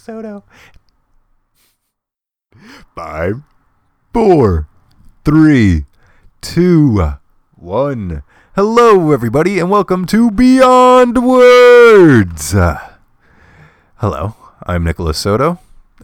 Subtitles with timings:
[0.00, 0.44] Soto.
[2.94, 3.42] Five,
[4.12, 4.68] four,
[5.24, 5.84] three,
[6.40, 7.12] two,
[7.54, 8.22] one.
[8.56, 12.54] Hello, everybody, and welcome to Beyond Words.
[12.54, 12.78] Uh,
[13.96, 14.34] hello,
[14.66, 15.58] I'm Nicholas Soto,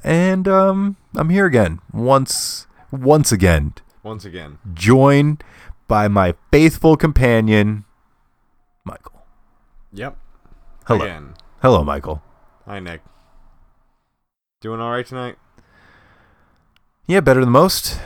[0.04, 4.58] and um, I'm here again, once, once again, Once again.
[4.74, 5.42] joined
[5.88, 7.84] by my faithful companion,
[8.84, 9.24] Michael.
[9.92, 10.16] Yep.
[10.86, 11.34] Hello, Again.
[11.62, 12.22] hello, Michael.
[12.66, 13.00] Hi, Nick.
[14.66, 15.36] Doing all right tonight?
[17.06, 18.00] Yeah, better than most.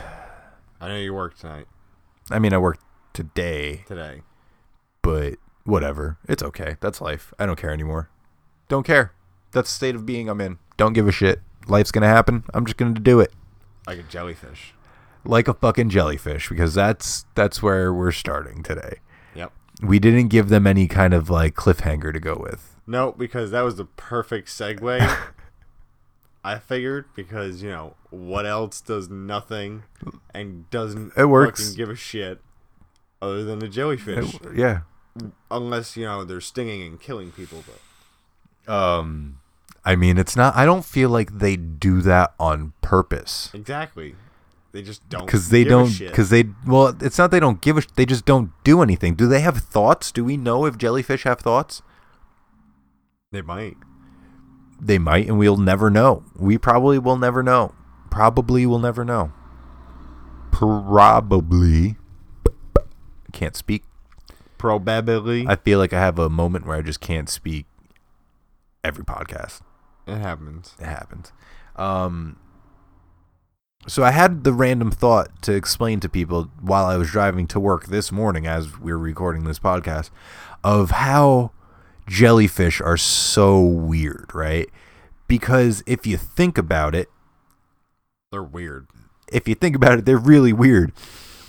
[0.79, 1.65] I know you worked tonight,
[2.31, 2.83] I mean, I worked
[3.15, 4.21] today, today.
[5.01, 6.19] but whatever.
[6.29, 6.77] It's okay.
[6.81, 7.33] That's life.
[7.39, 8.11] I don't care anymore.
[8.69, 9.15] Don't care.
[9.53, 10.59] That's the state of being I'm in.
[10.77, 11.41] Don't give a shit.
[11.67, 12.45] Life's gonna happen.
[12.53, 13.33] I'm just gonna do it
[13.87, 14.75] Like a jellyfish.
[15.25, 18.99] like a fucking jellyfish because that's that's where we're starting today.
[19.35, 19.51] Yep.
[19.83, 22.77] We didn't give them any kind of like cliffhanger to go with.
[22.87, 25.31] No, because that was the perfect segue.
[26.43, 29.83] I figured because, you know, what else does nothing
[30.35, 31.61] and doesn't It works.
[31.63, 32.41] fucking give a shit
[33.21, 34.35] other than the jellyfish.
[34.37, 34.81] It- yeah.
[35.51, 39.39] Unless, you know, they're stinging and killing people, but Um
[39.85, 43.51] I mean, it's not I don't feel like they do that on purpose.
[43.53, 44.15] exactly.
[44.73, 47.81] They just don't because they don't because they well it's not they don't give a
[47.81, 51.25] sh- they just don't do anything do they have thoughts do we know if jellyfish
[51.25, 51.83] have thoughts
[53.33, 53.77] they might.
[54.81, 57.75] They might and we'll never know we probably will never know
[58.11, 59.33] probably will never know
[60.51, 61.97] probably
[62.77, 63.85] I can't speak
[64.59, 65.47] Probably.
[65.47, 67.67] i feel like i have a moment where i just can't speak
[68.85, 69.61] every podcast
[70.07, 70.75] it happens.
[70.81, 71.33] it happens.
[71.77, 72.37] Um,
[73.87, 77.61] so I had the random thought to explain to people while I was driving to
[77.61, 80.11] work this morning, as we're recording this podcast,
[80.65, 81.53] of how
[82.11, 84.69] jellyfish are so weird, right?
[85.29, 87.09] Because if you think about it,
[88.33, 88.89] They're weird.
[89.33, 90.93] if you think about it, they're really weird.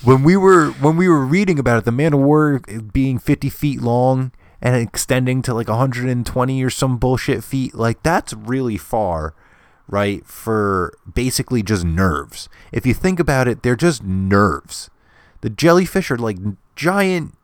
[0.03, 2.59] When we were when we were reading about it, the man of war
[2.94, 4.31] being fifty feet long
[4.62, 9.34] and extending to like 120 or some bullshit feet, like that's really far,
[9.88, 10.25] right?
[10.25, 12.47] For basically just nerves.
[12.72, 14.90] If you think about it, they're just nerves.
[15.41, 16.38] The jellyfish are like
[16.75, 17.36] giant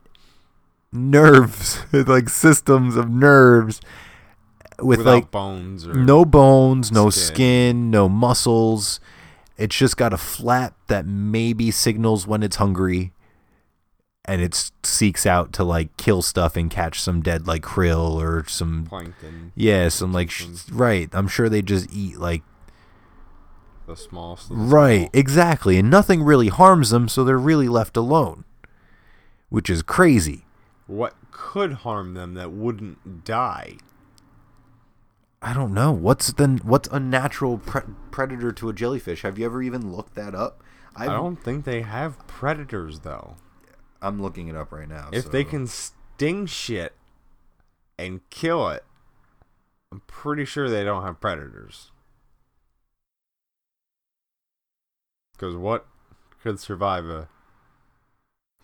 [0.91, 3.81] nerves, like systems of nerves
[4.79, 7.25] with Without like bones or no bones, no skin.
[7.35, 7.91] skin.
[7.91, 8.99] no muscles.
[9.57, 13.11] It's just got a flap that maybe signals when it's hungry
[14.25, 18.43] and it seeks out to like kill stuff and catch some dead like krill or
[18.47, 19.51] some plankton.
[19.55, 21.09] yeah, some like sh- right.
[21.13, 22.43] I'm sure they just eat like
[23.87, 24.35] The small.
[24.47, 25.09] the right, small.
[25.13, 25.77] exactly.
[25.79, 28.43] And nothing really harms them, so they're really left alone.
[29.49, 30.43] Which is crazy.
[30.87, 33.77] What could harm them that wouldn't die?
[35.41, 35.91] I don't know.
[35.91, 39.21] What's the what's a natural pre- predator to a jellyfish?
[39.21, 40.63] Have you ever even looked that up?
[40.95, 43.35] I don't think they have predators though.
[44.01, 45.09] I'm looking it up right now.
[45.11, 46.93] If they can sting shit
[47.99, 48.83] and kill it,
[49.91, 51.91] I'm pretty sure they don't have predators.
[55.33, 55.85] Because what
[56.41, 57.29] could survive a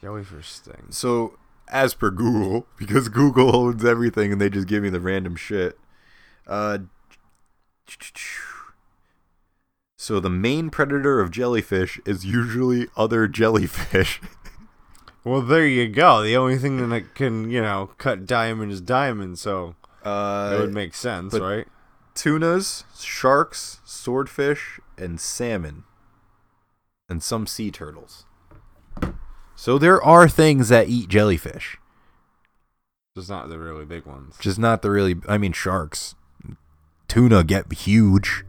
[0.02, 0.88] jellyfish sting?
[0.90, 1.38] So,
[1.74, 5.78] as per Google, because Google owns everything and they just give me the random shit.
[6.48, 6.80] Uh,
[9.98, 14.22] so the main predator of jellyfish is usually other jellyfish.
[15.26, 16.22] Well, there you go.
[16.22, 20.74] The only thing that can, you know, cut diamond is diamond, so Uh, it would
[20.74, 21.66] make sense, right?
[22.14, 25.86] tunas, sharks, swordfish, and salmon,
[27.08, 28.26] and some sea turtles.
[29.64, 31.78] So there are things that eat jellyfish,
[33.16, 34.36] Just not the really big ones.
[34.38, 35.16] just not the really.
[35.26, 36.16] I mean, sharks,
[37.08, 38.44] tuna get huge.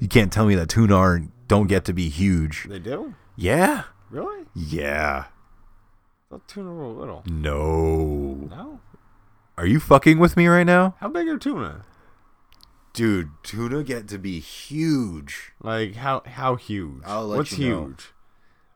[0.00, 2.64] You can't tell me that tuna aren't don't get to be huge.
[2.66, 3.12] They do?
[3.36, 4.46] Yeah, Really?
[4.54, 5.26] yeah.
[6.30, 7.22] Thought tuna were little.
[7.26, 8.80] No, No.
[9.58, 11.84] are you fucking with me right now, How big are tuna?
[12.94, 13.28] dude?
[13.42, 15.52] Tuna get to be huge.
[15.62, 17.02] Like how how huge?
[17.04, 17.84] I'll let What's you know.
[17.88, 18.12] huge?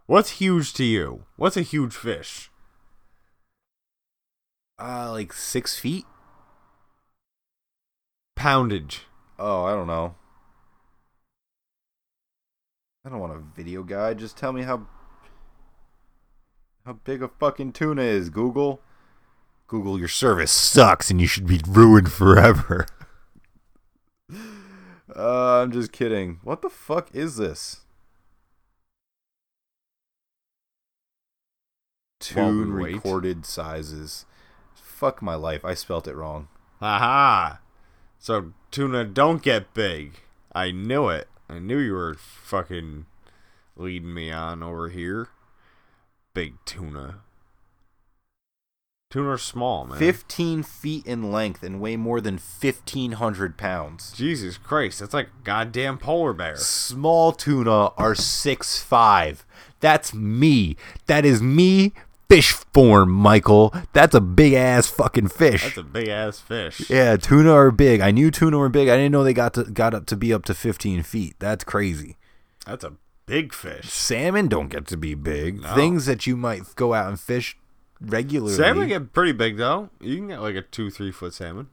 [0.07, 1.25] What's huge to you?
[1.37, 2.51] What's a huge fish?
[4.81, 6.05] Uh, like six feet.
[8.35, 9.03] Poundage.
[9.39, 10.17] Oh, I don't know.
[13.05, 14.19] I don't want a video guide.
[14.19, 14.87] Just tell me how
[16.85, 18.81] how big a fucking tuna is, Google.
[19.69, 22.87] Google, your service sucks and you should be ruined forever.
[25.17, 26.41] uh, I'm just kidding.
[26.43, 27.83] What the fuck is this?
[32.31, 32.95] We Tune wait.
[32.95, 34.27] recorded sizes.
[34.75, 35.65] Fuck my life.
[35.65, 36.49] I spelt it wrong.
[36.81, 37.57] Haha.
[38.19, 40.21] So tuna don't get big.
[40.55, 41.29] I knew it.
[41.49, 43.07] I knew you were fucking
[43.77, 45.29] leading me on over here.
[46.35, 47.21] Big tuna.
[49.11, 49.99] Tuna are small, man.
[49.99, 54.13] 15 feet in length and weigh more than 1,500 pounds.
[54.13, 56.57] Jesus Christ, that's like a goddamn polar bear.
[56.57, 59.45] Small tuna are six five.
[59.81, 60.77] That's me.
[61.09, 61.93] That is me
[62.33, 63.75] fish form, Michael.
[63.93, 65.65] That's a big ass fucking fish.
[65.65, 66.89] That's a big ass fish.
[66.89, 68.01] yeah, tuna are big.
[68.01, 68.89] I knew tuna were big.
[68.89, 71.37] I didn't know they got to got up to be up to 15 feet.
[71.39, 72.17] That's crazy.
[72.65, 72.95] That's a
[73.27, 73.91] big fish.
[73.91, 75.61] Salmon don't get to be big.
[75.61, 75.75] No.
[75.75, 77.59] Things that you might go out and fish
[78.01, 78.55] regularly.
[78.55, 79.91] Salmon get pretty big though.
[80.01, 81.69] You can get like a two, three foot salmon.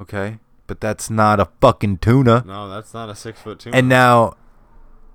[0.00, 2.42] okay, but that's not a fucking tuna.
[2.46, 3.76] No, that's not a six foot tuna.
[3.76, 4.34] And now,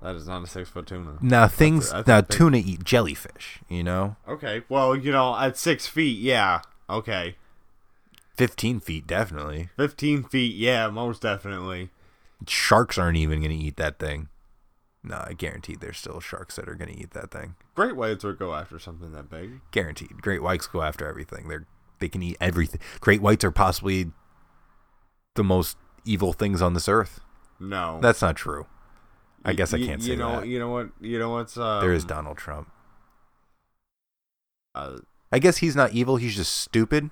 [0.02, 1.18] that is not a six foot tuna.
[1.20, 1.92] now things.
[2.06, 3.60] now tuna eat jellyfish.
[3.68, 6.60] You know, Okay, well, you know, at six feet, yeah.
[6.90, 7.36] Okay,
[8.36, 9.68] 15 feet definitely.
[9.76, 11.90] fifteen feet, yeah, most definitely.
[12.46, 14.28] Sharks aren't even gonna eat that thing.
[15.02, 17.56] No, I guarantee there's still sharks that are gonna eat that thing.
[17.74, 19.60] Great whites would go after something that big.
[19.70, 20.22] Guaranteed.
[20.22, 21.48] Great whites go after everything.
[21.48, 21.66] They're
[21.98, 22.80] they can eat everything.
[23.00, 24.12] Great whites are possibly
[25.34, 27.20] the most evil things on this earth.
[27.60, 28.66] No, That's not true.
[29.48, 30.46] I guess I can't you say know, that.
[30.48, 30.90] You know what?
[31.00, 32.70] You know what's um, there is Donald Trump.
[34.74, 34.98] Uh,
[35.32, 36.16] I guess he's not evil.
[36.16, 37.10] He's just stupid.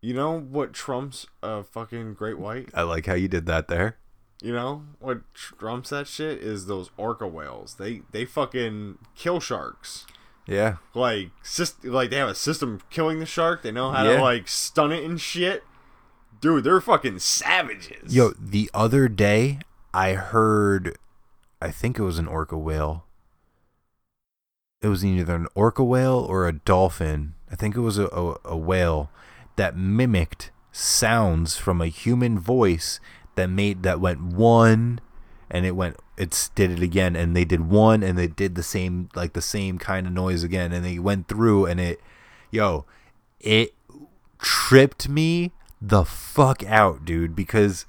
[0.00, 2.70] you know what trumps a fucking great white?
[2.74, 3.96] I like how you did that there.
[4.42, 7.74] You know what trumps that shit is those orca whales.
[7.78, 10.06] They they fucking kill sharks.
[10.46, 10.76] Yeah.
[10.94, 13.62] Like syst- like they have a system killing the shark.
[13.62, 14.16] They know how Yeah.
[14.16, 15.62] to like stun it and shit.
[16.40, 18.14] Dude, they're fucking savages.
[18.16, 19.58] Yo, the other day
[19.92, 20.96] I heard,
[21.60, 23.04] I think it was an orca whale.
[24.82, 27.34] It was either an orca whale or a dolphin.
[27.50, 29.10] I think it was a, a, a whale
[29.56, 33.00] that mimicked sounds from a human voice
[33.34, 35.00] that made that went one
[35.50, 38.62] and it went it's did it again and they did one and they did the
[38.62, 42.00] same like the same kind of noise again and they went through and it
[42.50, 42.84] yo
[43.40, 43.74] it
[44.38, 47.84] tripped me the fuck out dude because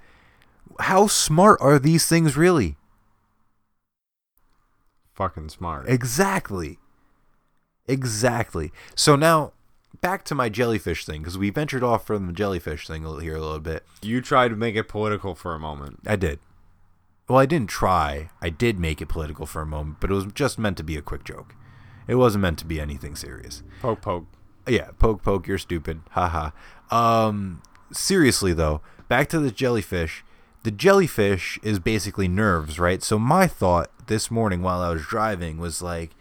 [0.81, 2.77] how smart are these things really
[5.13, 5.87] fucking smart.
[5.89, 6.79] exactly
[7.87, 9.51] exactly so now
[10.01, 13.41] back to my jellyfish thing because we ventured off from the jellyfish thing here a
[13.41, 15.99] little bit You tried to make it political for a moment.
[16.07, 16.39] I did.
[17.29, 18.29] Well, I didn't try.
[18.41, 20.97] I did make it political for a moment, but it was just meant to be
[20.97, 21.55] a quick joke.
[22.07, 23.63] It wasn't meant to be anything serious.
[23.81, 24.25] Poke poke.
[24.67, 26.01] Yeah, poke poke, you're stupid.
[26.11, 26.49] Haha.
[26.89, 27.61] Um
[27.91, 30.23] seriously though, back to the jellyfish.
[30.63, 33.01] The jellyfish is basically nerves, right?
[33.01, 36.11] So my thought this morning while I was driving was like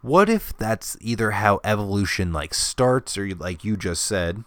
[0.00, 4.44] what if that's either how evolution like starts or like you just said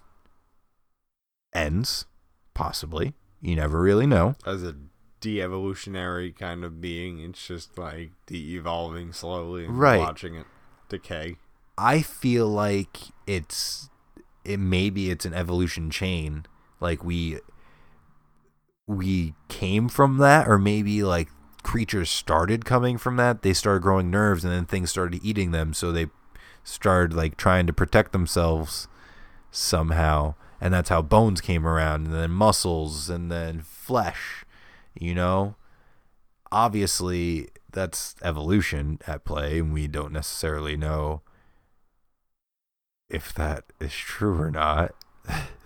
[1.53, 2.05] ends
[2.53, 3.13] possibly.
[3.41, 4.35] You never really know.
[4.45, 4.75] As a
[5.19, 9.99] de-evolutionary kind of being, it's just like de-evolving slowly and Right.
[9.99, 10.45] watching it
[10.89, 11.37] decay.
[11.77, 13.89] I feel like it's
[14.43, 16.45] it maybe it's an evolution chain.
[16.79, 17.39] Like we
[18.91, 21.29] we came from that or maybe like
[21.63, 23.41] creatures started coming from that.
[23.41, 26.07] They started growing nerves and then things started eating them so they
[26.63, 28.87] started like trying to protect themselves
[29.49, 30.35] somehow.
[30.59, 34.45] And that's how bones came around and then muscles and then flesh,
[34.93, 35.55] you know?
[36.51, 41.21] Obviously that's evolution at play and we don't necessarily know
[43.09, 44.93] if that is true or not.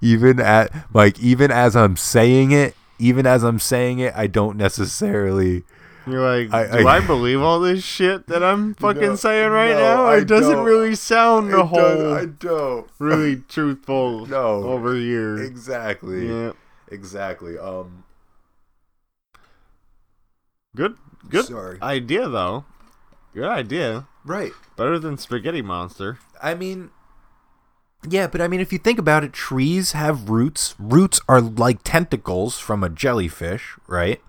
[0.00, 4.56] even at like even as I'm saying it, even as I'm saying it, I don't
[4.56, 5.64] necessarily
[6.06, 9.50] You're like, I- do I- I, believe all this shit that I'm fucking No, saying
[9.50, 10.04] right no, now?
[10.06, 10.64] I It doesn't don't.
[10.64, 12.86] really sound the whole I don't.
[12.98, 14.62] really truthful No.
[14.64, 15.36] over here.
[15.42, 16.28] Exactly.
[16.28, 16.52] Yeah.
[16.90, 17.58] Exactly.
[17.58, 18.04] Um
[20.76, 20.96] Good
[21.28, 21.78] good Sorry.
[21.82, 22.64] idea though.
[23.34, 24.06] Good idea.
[24.24, 24.52] right.
[24.76, 26.18] Better than Spaghetti Monster.
[26.42, 26.90] I mean,
[28.08, 30.74] yeah, but I mean, if you think about it, trees have roots.
[30.78, 34.20] Roots are like tentacles from a jellyfish, right?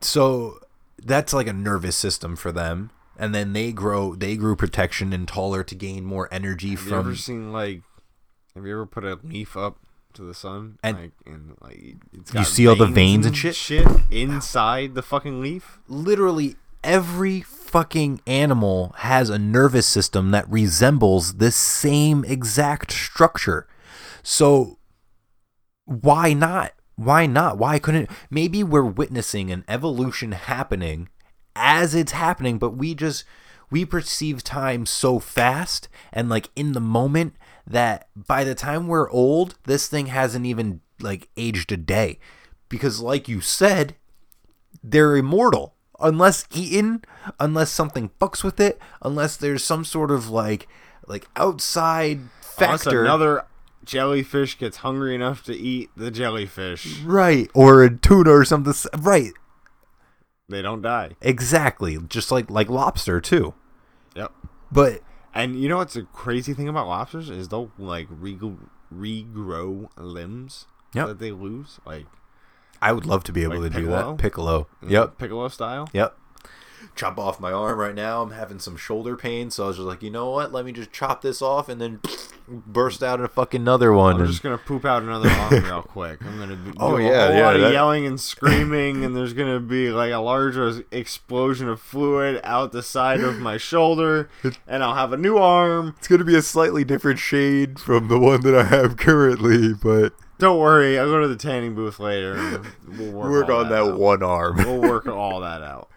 [0.00, 0.58] So
[1.02, 2.90] that's like a nervous system for them.
[3.18, 6.88] And then they grow, they grew protection and taller to gain more energy Have you
[6.90, 6.98] from.
[6.98, 7.82] ever seen like
[8.54, 9.78] have you ever put a leaf up
[10.14, 13.54] to the sun And- like and like it's You see all the veins and shit?
[13.54, 15.78] shit inside the fucking leaf?
[15.88, 17.40] literally every
[17.76, 23.68] fucking animal has a nervous system that resembles this same exact structure.
[24.22, 24.78] So
[25.84, 26.72] why not?
[26.94, 27.58] Why not?
[27.58, 31.10] Why couldn't maybe we're witnessing an evolution happening
[31.54, 33.26] as it's happening, but we just
[33.70, 37.34] we perceive time so fast and like in the moment
[37.66, 42.20] that by the time we're old, this thing hasn't even like aged a day
[42.70, 43.96] because like you said
[44.82, 47.02] they're immortal unless eaten
[47.40, 50.68] unless something fucks with it unless there's some sort of like
[51.06, 52.18] like outside
[52.58, 53.44] Unless factor another
[53.84, 59.32] jellyfish gets hungry enough to eat the jellyfish, right or a tuna or something right
[60.48, 61.12] they don't die.
[61.20, 63.54] exactly just like like lobster too
[64.14, 64.32] Yep.
[64.72, 65.00] but
[65.34, 68.38] And you know what's a crazy thing about lobsters is they'll like re-
[68.92, 71.06] regrow limbs Yep.
[71.08, 72.06] that they lose, like
[72.82, 74.90] I would love to be able Like to do that piccolo mm-hmm.
[74.92, 75.88] yep Piccolo style.
[75.92, 76.16] Yep.
[76.94, 78.22] Chop off my arm right now.
[78.22, 80.50] I'm having some shoulder pain, so I was just like, you know what?
[80.52, 82.00] Let me just chop this off and then
[82.48, 84.14] burst out a fucking another one.
[84.14, 86.24] I'm and- just gonna poop out another arm real quick.
[86.24, 89.14] I'm gonna oh, do Oh, a yeah, whole yeah, lot of yelling and screaming, and
[89.14, 94.30] there's gonna be like a larger explosion of fluid out the side of my shoulder,
[94.66, 95.94] and I'll have a new arm.
[95.98, 100.14] It's gonna be a slightly different shade from the one that I have currently, but
[100.38, 102.62] Don't worry, I'll go to the tanning booth later.
[102.86, 103.98] We'll work, work on that out.
[103.98, 104.56] one arm.
[104.56, 105.88] We'll work all that out.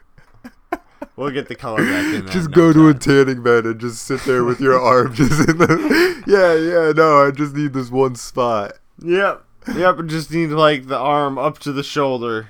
[1.15, 2.25] We'll get the color back in.
[2.25, 5.49] That just go to a tanning bed and just sit there with your arm just
[5.49, 6.23] in the.
[6.25, 8.73] Yeah, yeah, no, I just need this one spot.
[9.03, 9.43] Yep,
[9.75, 9.99] yep.
[9.99, 12.49] I just need like the arm up to the shoulder.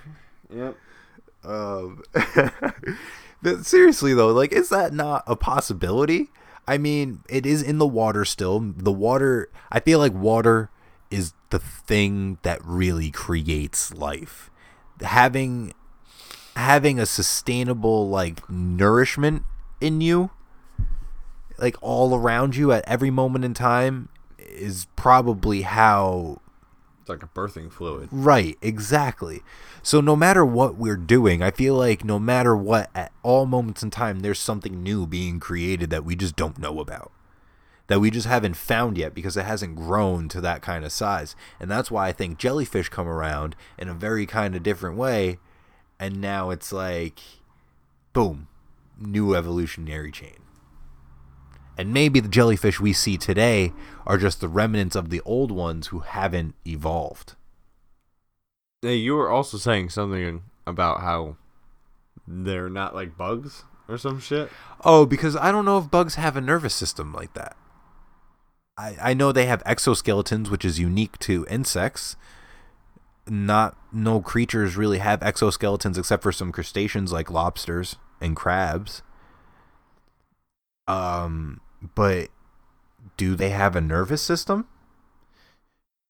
[0.54, 0.78] Yep.
[1.44, 2.04] Um,
[3.42, 6.30] but seriously though, like, is that not a possibility?
[6.68, 8.60] I mean, it is in the water still.
[8.60, 10.70] The water, I feel like water
[11.12, 14.50] is the thing that really creates life.
[15.02, 15.74] Having
[16.56, 19.44] having a sustainable like nourishment
[19.80, 20.30] in you
[21.60, 26.42] like all around you at every moment in time is probably how
[27.02, 28.10] It's like a birthing fluid.
[28.12, 29.42] Right, exactly.
[29.84, 33.84] So no matter what we're doing, I feel like no matter what, at all moments
[33.84, 37.12] in time, there's something new being created that we just don't know about.
[37.90, 41.36] That we just haven't found yet because it hasn't grown to that kind of size.
[41.60, 45.40] And that's why I think jellyfish come around in a very kind of different way.
[46.00, 47.20] And now it's like,
[48.14, 48.48] boom,
[48.98, 50.38] new evolutionary chain.
[51.78, 53.74] And maybe the jellyfish we see today
[54.06, 57.36] are just the remnants of the old ones who haven't evolved.
[58.82, 61.38] Hey, you were also saying something about how
[62.28, 64.50] they're not like bugs or some shit.
[64.86, 67.58] Oh, because I don't know if bugs have a nervous system like that.
[68.80, 72.16] I, I know they have exoskeletons, which is unique to insects.
[73.28, 79.04] Not no creatures really have exoskeletons except for some crustaceans like lobsters and crabs.
[80.88, 81.60] Um,
[81.94, 82.30] but
[83.18, 84.66] do they have a nervous system?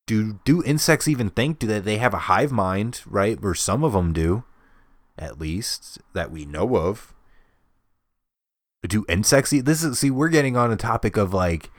[0.06, 1.58] Do do insects even think?
[1.58, 3.40] Do they, they have a hive mind, right?
[3.42, 4.44] Or some of them do,
[5.18, 7.14] at least that we know of
[8.88, 11.70] do insects this is see we're getting on a topic of like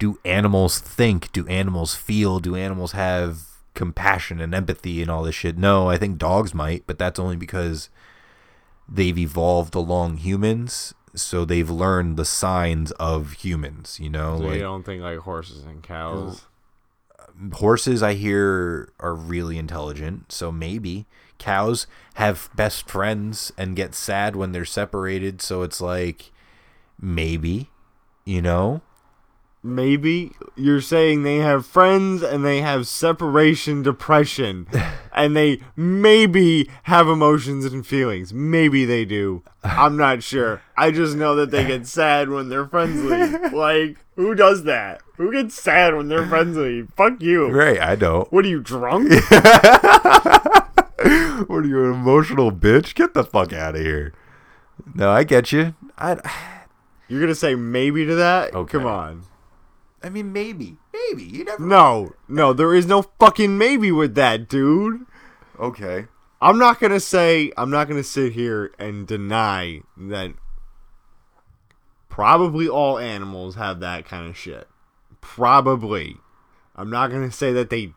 [0.00, 3.42] do animals think do animals feel do animals have
[3.74, 5.56] compassion and empathy and all this shit?
[5.56, 7.88] No i think dogs might but that's only because
[8.88, 14.38] they've evolved along humans so they've learned the signs of humans you know?
[14.38, 16.46] So like you don't think like horses and cows.
[17.18, 21.06] Um, horses i hear are really intelligent so maybe.
[21.38, 26.32] Cows have best friends and get sad when they're separated so it's like
[27.00, 27.70] maybe
[28.26, 28.82] you know
[29.62, 34.66] Maybe you're saying they have friends and they have separation depression
[35.14, 38.32] and they maybe have emotions and feelings.
[38.32, 39.42] Maybe they do.
[39.62, 40.62] I'm not sure.
[40.78, 43.52] I just know that they get sad when their friends leave.
[43.60, 45.02] Like, who does that?
[45.16, 46.88] Who gets sad when their friends leave?
[46.96, 47.48] Fuck you.
[47.50, 49.10] right i don't What are you drunk?
[49.30, 54.12] what are you an emotional bitch get the fuck out of here
[54.94, 56.16] no i get you i
[57.08, 58.54] You're gonna say maybe to that?
[58.54, 58.78] Okay.
[58.78, 59.24] Come on.
[60.02, 64.48] I mean maybe maybe you never No, no, there is no fucking maybe with that,
[64.48, 65.06] dude.
[65.58, 66.06] okay
[66.42, 70.32] I'm not gonna say I'm not gonna sit here and deny that
[72.08, 74.66] probably all animals have that kind of shit.
[75.20, 76.16] Probably.
[76.76, 77.92] I'm not gonna say that they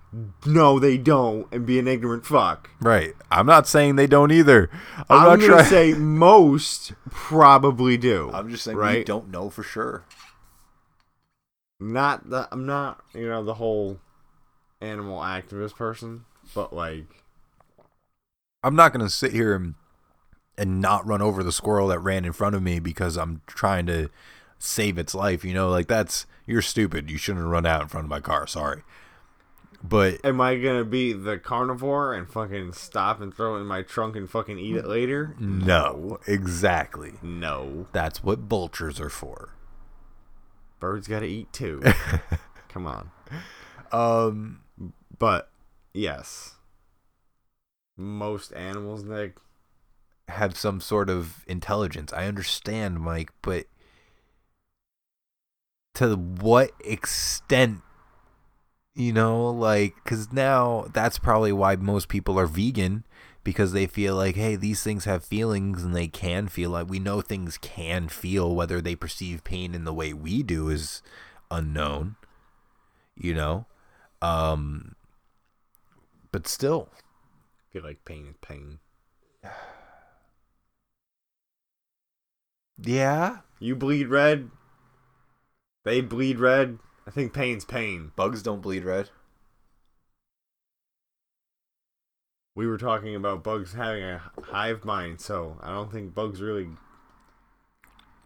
[0.45, 2.69] no they don't and be an ignorant fuck.
[2.81, 7.95] right i'm not saying they don't either i'm, I'm, not gonna trying say most probably
[7.97, 8.29] do.
[8.33, 9.05] i'm just saying we right.
[9.05, 10.03] don't know for sure
[11.91, 13.99] Not the I'm not you know the whole
[14.81, 16.25] animal activist person,
[16.55, 17.23] but like
[18.63, 19.75] I'm not gonna sit here and
[20.57, 23.85] and not run over the squirrel that ran in front of me because I'm trying
[23.87, 24.09] to
[24.59, 25.43] save its life.
[25.43, 27.11] You know, like that's you're stupid.
[27.11, 28.47] You shouldn't run out in front of my car.
[28.47, 28.83] Sorry,
[29.83, 33.81] but Am I gonna be the carnivore and fucking stop and throw it in my
[33.81, 35.35] trunk and fucking eat it later?
[35.37, 37.15] no, exactly.
[37.21, 37.87] No.
[37.91, 39.49] That's what vultures are for.
[40.83, 41.81] Birds gotta eat too.
[42.67, 43.09] Come on.
[43.93, 44.63] Um,
[45.17, 45.49] But
[45.93, 46.55] Yes.
[47.95, 49.37] Most animals, Nick.
[50.27, 52.11] have some sort of intelligence.
[52.11, 53.67] I understand, Mike, but
[55.93, 57.79] to what extent?
[58.93, 63.05] You know, like, because now that's probably why most people are vegan
[63.43, 66.99] because they feel like, hey, these things have feelings and they can feel like we
[66.99, 68.55] know things can feel.
[68.55, 71.01] Whether they perceive pain in the way we do is
[71.51, 72.15] unknown,
[73.15, 73.65] you know?
[74.21, 74.95] Um,
[76.31, 78.79] but still, I feel like pain is pain.
[82.81, 84.49] yeah, You bleed red.
[85.83, 86.79] They bleed red.
[87.05, 88.13] I think pain's pain.
[88.15, 89.09] bugs don't bleed red.
[92.55, 96.69] We were talking about bugs having a hive mind, so I don't think bugs really.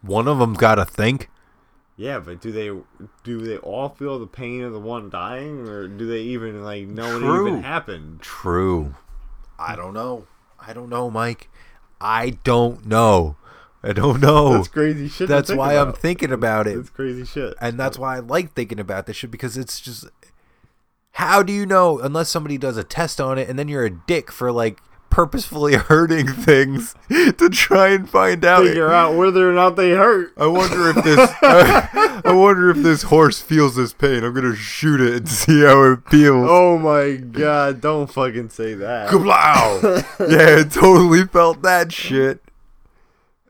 [0.01, 1.29] One of them's got to think.
[1.95, 2.67] Yeah, but do they
[3.23, 6.87] do they all feel the pain of the one dying, or do they even like
[6.87, 7.47] know True.
[7.47, 8.21] it even happened?
[8.21, 8.95] True.
[9.57, 10.27] I don't know.
[10.59, 11.49] I don't know, Mike.
[11.99, 13.37] I don't know.
[13.81, 14.53] I don't know.
[14.53, 15.29] That's crazy shit.
[15.29, 16.75] That's why I'm thinking about it.
[16.75, 17.55] That's crazy shit.
[17.61, 20.05] And that's why I like thinking about this shit because it's just
[21.17, 23.89] how do you know unless somebody does a test on it and then you're a
[23.89, 29.53] dick for like purposefully hurting things to try and find out figure out whether or
[29.53, 30.31] not they hurt.
[30.37, 34.23] I wonder if this I, wonder if this horse feels this pain.
[34.23, 36.47] I'm gonna shoot it and see how it feels.
[36.47, 37.81] Oh my god!
[37.81, 39.09] Don't fucking say that.
[39.09, 40.05] Kablow!
[40.19, 42.43] yeah, it totally felt that shit.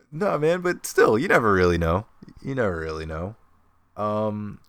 [0.09, 2.05] No, man, but still, you never really know.
[2.41, 3.35] You never really know.
[3.97, 4.59] Um,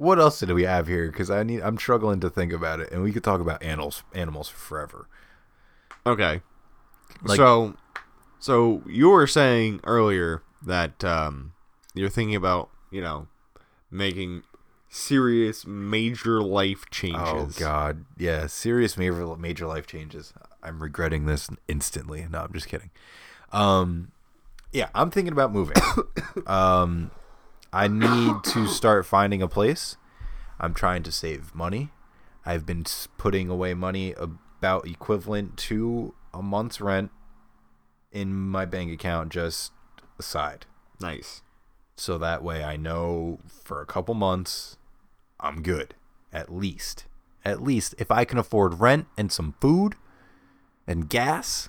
[0.00, 1.10] what else did we have here?
[1.10, 4.02] Because I need, I'm struggling to think about it, and we could talk about animals,
[4.14, 5.06] animals forever.
[6.06, 6.40] Okay.
[7.22, 7.74] Like- so,
[8.38, 11.52] so you were saying earlier that um,
[11.92, 13.28] you're thinking about you know
[13.90, 14.42] making
[14.88, 17.20] serious major life changes.
[17.22, 20.32] Oh God, yeah, serious major major life changes.
[20.62, 22.26] I'm regretting this instantly.
[22.30, 22.90] No, I'm just kidding.
[23.52, 24.12] Um,
[24.72, 25.76] yeah, I'm thinking about moving.
[26.46, 27.10] um,
[27.72, 29.96] I need to start finding a place.
[30.58, 31.90] I'm trying to save money.
[32.44, 32.84] I've been
[33.18, 37.10] putting away money about equivalent to a month's rent
[38.12, 39.72] in my bank account just
[40.18, 40.66] aside
[41.00, 41.42] Nice.
[41.96, 44.76] so that way I know for a couple months
[45.38, 45.94] I'm good.
[46.32, 47.04] At least.
[47.44, 49.94] At least if I can afford rent and some food
[50.86, 51.68] and gas,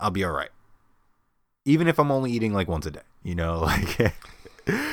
[0.00, 0.50] I'll be all right.
[1.64, 4.14] Even if I'm only eating like once a day, you know, like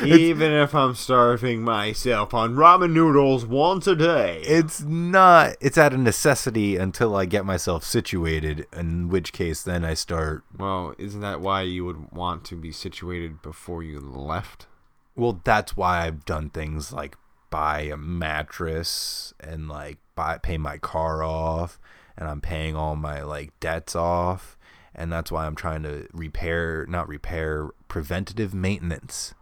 [0.05, 4.41] Even if I'm starving myself on ramen noodles once a day.
[4.45, 9.83] it's not it's at a necessity until I get myself situated, in which case then
[9.83, 14.67] I start well, isn't that why you would want to be situated before you left?
[15.15, 17.17] Well, that's why I've done things like
[17.49, 21.79] buy a mattress and like buy pay my car off
[22.17, 24.57] and I'm paying all my like debts off
[24.93, 29.33] and that's why I'm trying to repair not repair preventative maintenance.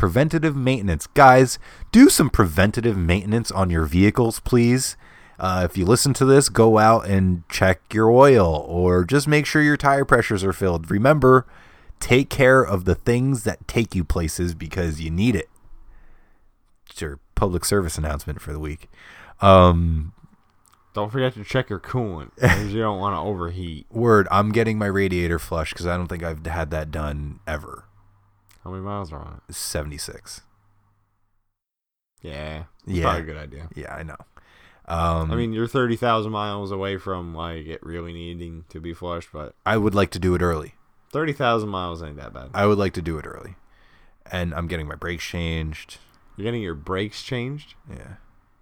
[0.00, 1.06] Preventative maintenance.
[1.08, 1.58] Guys,
[1.92, 4.96] do some preventative maintenance on your vehicles, please.
[5.38, 9.44] Uh, if you listen to this, go out and check your oil or just make
[9.44, 10.90] sure your tire pressures are filled.
[10.90, 11.46] Remember,
[12.00, 15.50] take care of the things that take you places because you need it.
[16.88, 18.88] It's your public service announcement for the week.
[19.42, 20.14] Um,
[20.94, 23.84] Don't forget to check your coolant because you don't want to overheat.
[23.90, 27.84] word, I'm getting my radiator flushed because I don't think I've had that done ever.
[28.64, 29.54] How many miles are on it?
[29.54, 30.42] 76.
[32.22, 33.02] Yeah, Yeah.
[33.04, 33.68] probably a good idea.
[33.74, 34.16] Yeah, I know.
[34.86, 38.92] Um, I mean, you're thirty thousand miles away from like it really needing to be
[38.92, 40.74] flushed, but I would like to do it early.
[41.12, 42.50] thirty thousand miles ain't that bad.
[42.54, 43.54] I would like to do it early.
[44.30, 45.98] And I'm getting my brakes changed.
[46.36, 47.74] You're getting your brakes changed.
[47.88, 48.14] Yeah.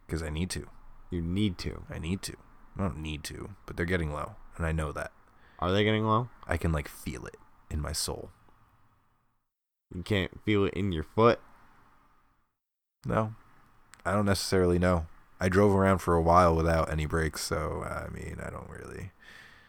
[0.07, 0.69] Because I need to.
[1.11, 1.85] You need to.
[1.91, 2.37] I need to.
[2.79, 4.37] I don't need to, but they're getting low.
[4.57, 5.11] And I know that.
[5.59, 6.29] Are they getting low?
[6.47, 7.37] I can like feel it
[7.71, 8.31] in my soul.
[9.94, 11.40] You can't feel it in your foot.
[13.07, 13.35] No,
[14.05, 15.07] I don't necessarily know.
[15.40, 19.12] I drove around for a while without any brakes, so I mean, I don't really.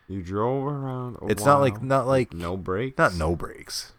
[0.08, 1.17] You drove around.
[1.21, 2.97] A It's not like not like no brakes.
[2.97, 3.93] not no brakes,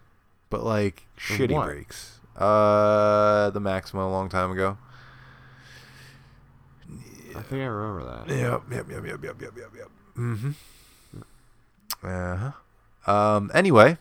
[0.51, 1.67] but like shitty what?
[1.67, 2.19] brakes.
[2.37, 4.79] Uh, the Maxima a long time ago.
[7.37, 8.35] I think I remember that.
[8.37, 9.91] Yep, yep, yep, yep, yep, yep, yep, yep.
[10.17, 10.51] Mm-hmm.
[12.03, 13.11] Uh huh.
[13.11, 13.51] Um.
[13.55, 13.99] Anyway,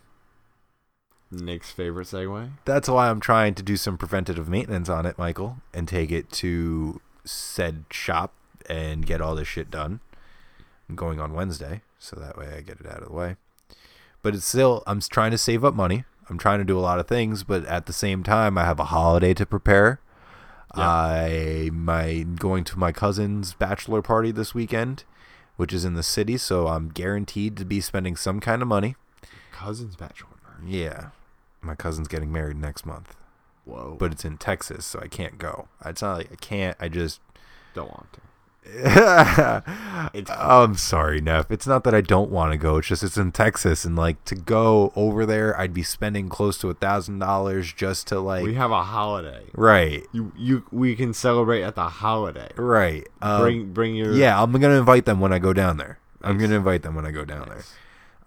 [1.32, 2.52] Nick's favorite segue.
[2.66, 6.32] that's why I'm trying to do some preventative maintenance on it, Michael, and take it
[6.34, 8.34] to said shop
[8.68, 10.00] and get all this shit done.
[10.88, 13.36] I'm going on Wednesday, so that way I get it out of the way.
[14.22, 16.04] But it's still, I'm trying to save up money.
[16.30, 18.80] I'm trying to do a lot of things, but at the same time, I have
[18.80, 20.00] a holiday to prepare.
[20.76, 25.04] I my going to my cousin's bachelor party this weekend,
[25.58, 28.96] which is in the city, so I'm guaranteed to be spending some kind of money.
[29.52, 30.72] Cousin's bachelor party.
[30.72, 31.10] Yeah,
[31.62, 33.16] my cousin's getting married next month,
[33.66, 33.96] Whoa.
[34.00, 35.68] but it's in Texas, so I can't go.
[35.86, 36.78] It's not like I can't.
[36.80, 37.22] I just.
[37.74, 38.20] don't want to.
[40.14, 41.50] it's I'm sorry, Neff.
[41.50, 42.78] It's not that I don't want to go.
[42.78, 46.58] It's just it's in Texas, and like to go over there, I'd be spending close
[46.60, 48.44] to a thousand dollars just to like.
[48.44, 49.46] We have a holiday.
[49.54, 52.50] right, You you we can celebrate at the holiday.
[52.58, 53.08] right.
[53.22, 56.00] Um, bring bring your yeah, I'm gonna invite them when I go down there.
[56.22, 57.64] I'm gonna invite them when I go down there.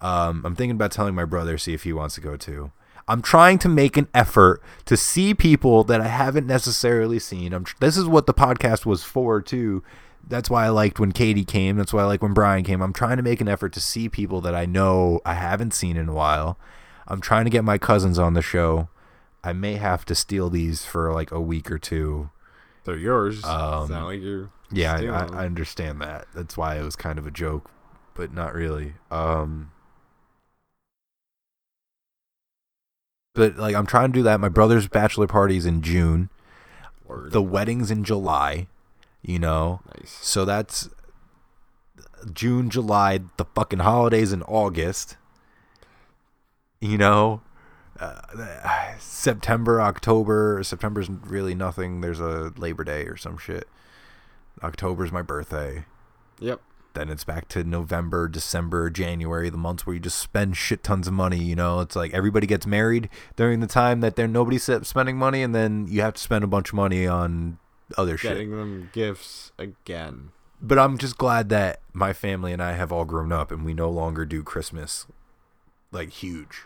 [0.00, 2.72] Um, I'm thinking about telling my brother see if he wants to go too.
[3.12, 7.52] I'm trying to make an effort to see people that I haven't necessarily seen.
[7.52, 9.82] I'm tr- this is what the podcast was for too.
[10.26, 11.76] That's why I liked when Katie came.
[11.76, 12.80] That's why I like when Brian came.
[12.80, 15.98] I'm trying to make an effort to see people that I know I haven't seen
[15.98, 16.58] in a while.
[17.06, 18.88] I'm trying to get my cousins on the show.
[19.44, 22.30] I may have to steal these for like a week or two.
[22.84, 23.44] They're yours.
[23.44, 25.42] Um, it's not like you're Yeah, I, I.
[25.42, 26.28] I understand that.
[26.34, 27.70] That's why it was kind of a joke,
[28.14, 28.94] but not really.
[29.10, 29.70] Um,
[33.34, 34.40] but like, I'm trying to do that.
[34.40, 36.30] My brother's bachelor party's in June.
[37.06, 37.32] Word.
[37.32, 38.66] The wedding's in July.
[39.22, 40.18] You know, nice.
[40.20, 40.88] so that's
[42.32, 43.20] June, July.
[43.36, 45.16] The fucking holidays in August.
[46.80, 47.42] You know,
[48.00, 50.60] uh, September, October.
[50.64, 52.00] September's really nothing.
[52.00, 53.68] There's a Labor Day or some shit.
[54.62, 55.84] October's my birthday.
[56.40, 56.60] Yep.
[56.94, 61.08] Then it's back to November, December, January, the months where you just spend shit tons
[61.08, 61.38] of money.
[61.42, 65.42] You know, it's like everybody gets married during the time that there nobody's spending money,
[65.42, 67.58] and then you have to spend a bunch of money on
[67.96, 68.32] other shit.
[68.32, 70.30] Getting them gifts again.
[70.60, 73.74] But I'm just glad that my family and I have all grown up and we
[73.74, 75.06] no longer do Christmas
[75.90, 76.62] like huge.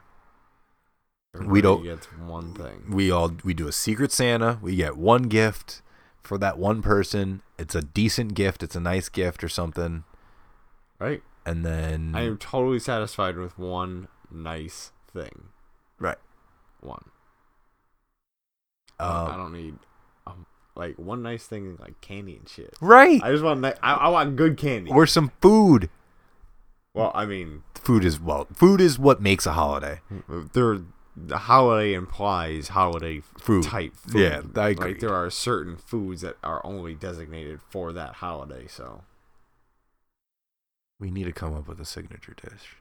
[1.35, 2.85] We don't- Everybody gets one thing.
[2.91, 4.59] We all we do a secret Santa.
[4.63, 5.83] We get one gift
[6.23, 7.43] for that one person.
[7.59, 8.63] It's a decent gift.
[8.63, 10.05] It's a nice gift or something.
[10.99, 11.23] Right.
[11.45, 15.49] And then I am totally satisfied with one nice thing.
[15.99, 16.19] right.
[16.81, 17.05] One.
[18.99, 19.79] I don't- I Um, don't need
[20.27, 22.75] um, like one nice thing like candy and shit.
[22.81, 23.23] right.
[23.23, 24.91] I just want ni- I, I want good candy.
[24.91, 25.91] or some food.
[26.95, 28.47] well, I mean, Food is well.
[28.53, 30.01] Food is what makes a holiday.
[30.55, 30.81] there
[31.19, 33.63] the holiday implies holiday Food.
[33.65, 34.21] type food.
[34.21, 34.93] Yeah, I agree.
[34.93, 38.67] Like there are certain foods that are only designated for that holiday.
[38.67, 39.05] So
[40.99, 42.77] We need to come up with a signature dish.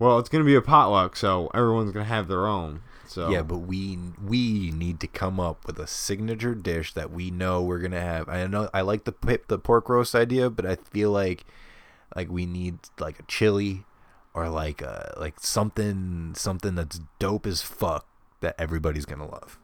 [0.00, 2.82] well, it's gonna be a potluck, so everyone's gonna have their own.
[3.06, 7.30] So Yeah, but we we need to come up with a signature dish that we
[7.30, 8.28] know we're gonna have.
[8.28, 9.14] I know I like the
[9.48, 11.44] the pork roast idea, but I feel like
[12.16, 13.84] like we need like a chili
[14.34, 18.06] or like a like something something that's dope as fuck
[18.40, 19.58] that everybody's gonna love.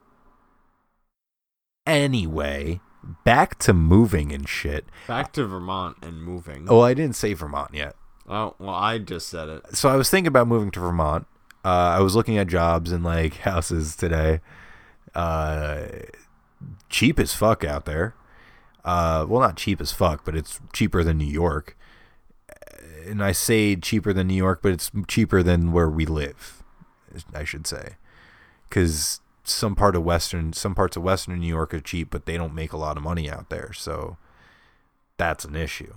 [1.87, 2.81] Anyway,
[3.25, 4.85] back to moving and shit.
[5.07, 6.67] back to Vermont and moving.
[6.69, 7.97] Oh, I didn't say Vermont yet.
[8.29, 9.77] Oh, well, I just said it.
[9.77, 11.27] so I was thinking about moving to Vermont.
[11.65, 14.41] Uh, I was looking at jobs and like houses today.
[15.15, 15.87] Uh,
[16.89, 18.15] cheap as fuck out there.
[18.85, 21.77] Uh, well, not cheap as fuck, but it's cheaper than New York.
[23.07, 26.63] And I say cheaper than New York, but it's cheaper than where we live.
[27.35, 27.97] I should say,
[28.69, 32.37] because some part of western, some parts of western New York are cheap, but they
[32.37, 33.73] don't make a lot of money out there.
[33.73, 34.17] So
[35.17, 35.95] that's an issue.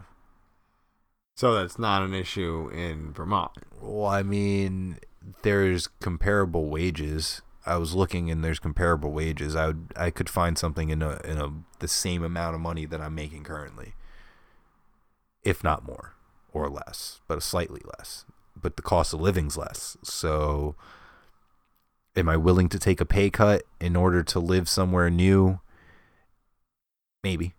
[1.36, 3.52] So that's not an issue in Vermont.
[3.82, 5.00] Well, I mean,
[5.42, 7.42] there's comparable wages.
[7.66, 9.56] I was looking and there's comparable wages.
[9.56, 12.86] I would I could find something in a in a the same amount of money
[12.86, 13.94] that I'm making currently.
[15.44, 16.14] If not more
[16.52, 18.26] or less, but slightly less.
[18.56, 19.98] But the cost of living's less.
[20.04, 20.76] So
[22.16, 25.60] am I willing to take a pay cut in order to live somewhere new?
[27.24, 27.54] Maybe.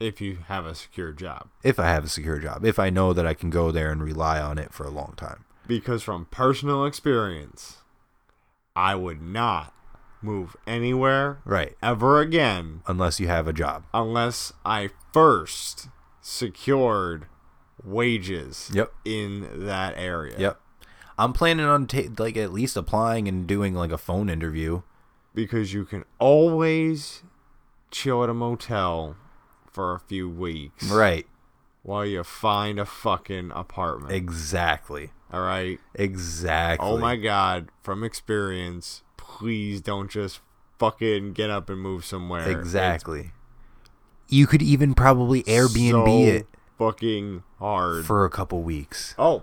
[0.00, 1.48] If you have a secure job.
[1.62, 2.64] If I have a secure job.
[2.64, 5.14] If I know that I can go there and rely on it for a long
[5.16, 5.44] time.
[5.66, 7.78] Because from personal experience,
[8.76, 9.72] I would not
[10.20, 11.76] move anywhere Right.
[11.82, 13.84] ever again Unless you have a job.
[13.92, 15.88] unless I first
[16.22, 17.26] secured
[17.82, 18.92] wages Yep.
[19.04, 20.38] in that area.
[20.38, 20.60] Yep.
[21.18, 24.82] I'm planning on ta- like at least applying and doing like a phone interview.
[25.34, 27.22] Because you can always
[27.90, 29.16] chill at a motel
[29.70, 30.86] for a few weeks.
[30.88, 31.26] Right.
[31.82, 34.12] While you find a fucking apartment.
[34.12, 35.10] Exactly.
[35.32, 35.78] all right.
[35.94, 36.88] Exactly.
[36.88, 40.40] Oh my god, from experience, please don't just
[40.78, 42.48] fucking get up and move somewhere.
[42.48, 43.32] Exactly.
[44.28, 46.46] You could even probably Airbnb so it
[46.78, 48.04] Fucking hard.
[48.04, 49.14] for a couple weeks.
[49.18, 49.42] oh,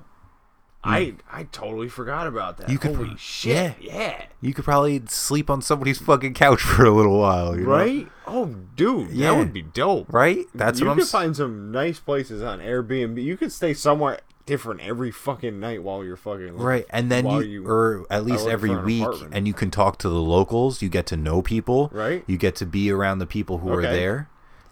[0.83, 2.69] I I totally forgot about that.
[2.69, 3.75] You could Holy pro- shit!
[3.79, 4.25] Yeah.
[4.41, 7.69] You could probably sleep on somebody's fucking couch for a little while, you know?
[7.71, 8.07] Right?
[8.25, 9.31] Oh, dude, Yeah.
[9.31, 10.11] that would be dope.
[10.11, 10.45] Right?
[10.55, 13.21] That's you what I'm could s- find some nice places on Airbnb.
[13.23, 17.43] You could stay somewhere different every fucking night while you're fucking Right, and then while
[17.43, 19.33] you, or at least look every for an week, apartment.
[19.35, 20.81] and you can talk to the locals.
[20.81, 21.89] You get to know people.
[21.93, 22.23] Right.
[22.25, 23.91] You get to be around the people who are Okay.
[23.91, 24.29] there.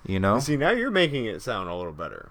[0.08, 0.40] You know.
[0.40, 2.30] See, now you're making it sound a little better.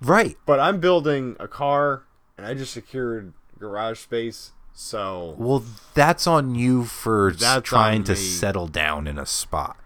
[0.00, 0.36] Right.
[0.46, 2.02] But I'm building a car,
[2.36, 4.52] and I just secured garage space.
[4.72, 9.78] So Well, that's on you for That's trying to settle down in a spot.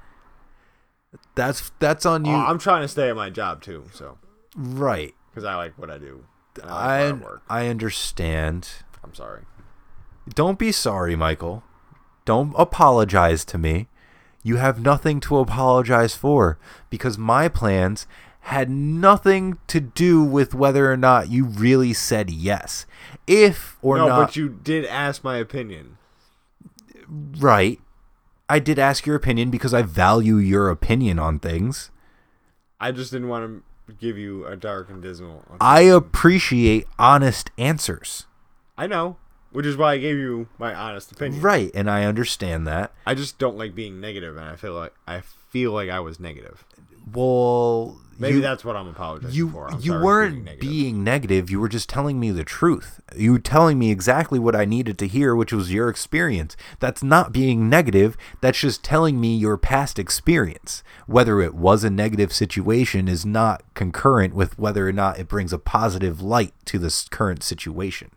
[1.35, 2.35] That's that's on you.
[2.35, 3.85] I'm trying to stay at my job too.
[3.93, 4.19] So
[4.57, 5.15] right.
[5.31, 6.25] because I like what I do.
[6.61, 7.43] and I like I I work.
[7.49, 8.69] I understand.
[9.05, 9.43] I'm sorry.
[10.29, 11.63] Don't be sorry, Michael.
[12.25, 13.89] Don't apologize to me.
[14.43, 16.59] You have nothing to apologize for
[16.89, 18.07] because my plans
[18.41, 22.87] had nothing to do with whether or not you really said yes.
[23.27, 25.99] If or no, not but you did ask my opinion.
[27.09, 27.81] right.
[28.49, 31.91] I did ask your opinion because I value your opinion on things.
[32.81, 35.45] I just didn't want to give you a dark and dismal.
[35.61, 38.27] I appreciate honest answers.
[38.77, 39.19] I know,
[39.53, 41.43] which is why I gave you my honest opinion.
[41.43, 42.93] Right, and I understand that.
[43.07, 46.19] I just don't like being negative, and I feel like I feel like I was
[46.19, 46.65] negative.
[47.13, 49.71] Well, Maybe you, that's what I'm apologizing you for.
[49.71, 50.61] I'm you sorry weren't being negative.
[50.61, 51.51] being negative.
[51.51, 53.01] You were just telling me the truth.
[53.17, 56.55] You were telling me exactly what I needed to hear, which was your experience.
[56.81, 58.19] That's not being negative.
[58.43, 60.83] That's just telling me your past experience.
[61.07, 65.55] Whether it was a negative situation is not concurrent with whether or not it brings
[65.55, 68.11] a positive light to this current situation.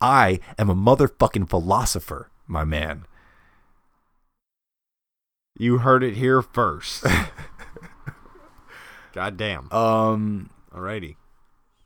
[0.00, 3.04] I am a motherfucking philosopher, my man.
[5.58, 7.04] You heard it here first.
[9.12, 9.70] God damn.
[9.72, 11.16] Um Alrighty.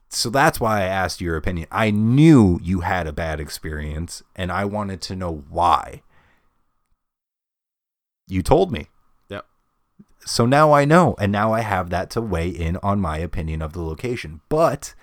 [0.08, 1.66] so that's why I asked your opinion.
[1.70, 6.02] I knew you had a bad experience and I wanted to know why.
[8.28, 8.88] You told me.
[9.28, 9.46] Yep.
[10.24, 13.62] So now I know and now I have that to weigh in on my opinion
[13.62, 14.40] of the location.
[14.48, 14.94] But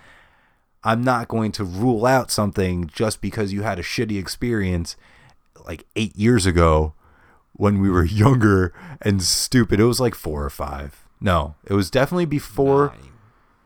[0.83, 4.95] I'm not going to rule out something just because you had a shitty experience
[5.65, 6.93] like 8 years ago
[7.53, 9.79] when we were younger and stupid.
[9.79, 11.00] It was like 4 or 5.
[11.21, 13.11] No, it was definitely before Nine.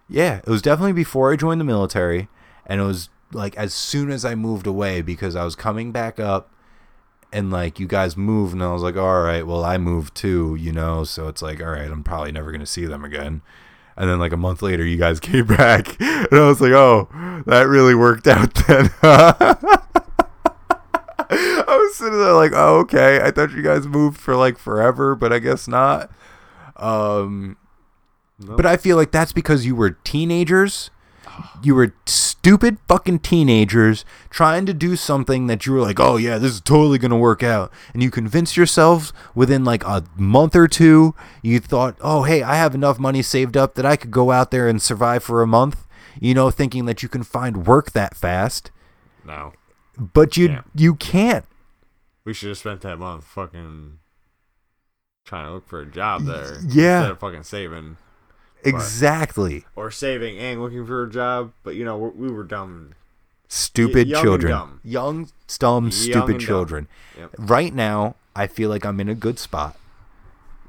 [0.10, 2.28] yeah, it was definitely before I joined the military,
[2.65, 6.20] and it was like as soon as I moved away because I was coming back
[6.20, 6.52] up,
[7.32, 10.56] and like you guys moved, and I was like, all right, well I moved too,
[10.56, 13.41] you know, so it's like, all right, I'm probably never gonna see them again.
[13.98, 17.08] And then like a month later, you guys came back, and I was like, oh,
[17.46, 18.91] that really worked out then.
[21.28, 23.22] I was sitting there like, oh, okay.
[23.22, 26.12] I thought you guys moved for like forever, but I guess not.
[26.78, 27.58] Um,
[28.40, 28.58] Nope.
[28.58, 30.90] but I feel like that's because you were teenagers.
[31.64, 36.38] You were stupid fucking teenagers trying to do something that you were like, oh yeah,
[36.38, 37.72] this is totally gonna work out.
[37.94, 42.56] And you convinced yourselves within like a month or two, you thought, oh hey, I
[42.56, 45.48] have enough money saved up that I could go out there and survive for a
[45.48, 45.86] month.
[46.22, 48.72] You know, thinking that you can find work that fast,
[49.26, 49.52] No.
[49.98, 50.62] but you Yeah.
[50.74, 51.44] you can't.
[52.24, 54.00] We should have spent that month fucking
[55.26, 56.60] trying to look for a job there.
[56.68, 57.00] yeah.
[57.00, 57.98] Instead of fucking saving.
[58.64, 59.66] Exactly.
[59.76, 61.52] Or saving and looking for a job.
[61.64, 62.94] But, you know, we we were dumb.
[63.48, 64.52] Stupid and children.
[64.52, 64.80] dumb.
[64.84, 66.40] Young, dumb, Young stupid and dumb.
[66.40, 66.88] children.
[67.18, 67.32] Yep.
[67.38, 69.78] right now I feel like I'm in a good spot.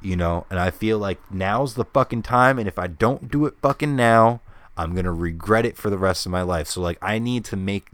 [0.03, 3.47] You know, and I feel like now's the fucking time and if I don't do
[3.47, 4.41] it fucking now,
[4.77, 6.69] I'm going to regret it for the rest of my life.
[6.69, 7.89] So like I need to make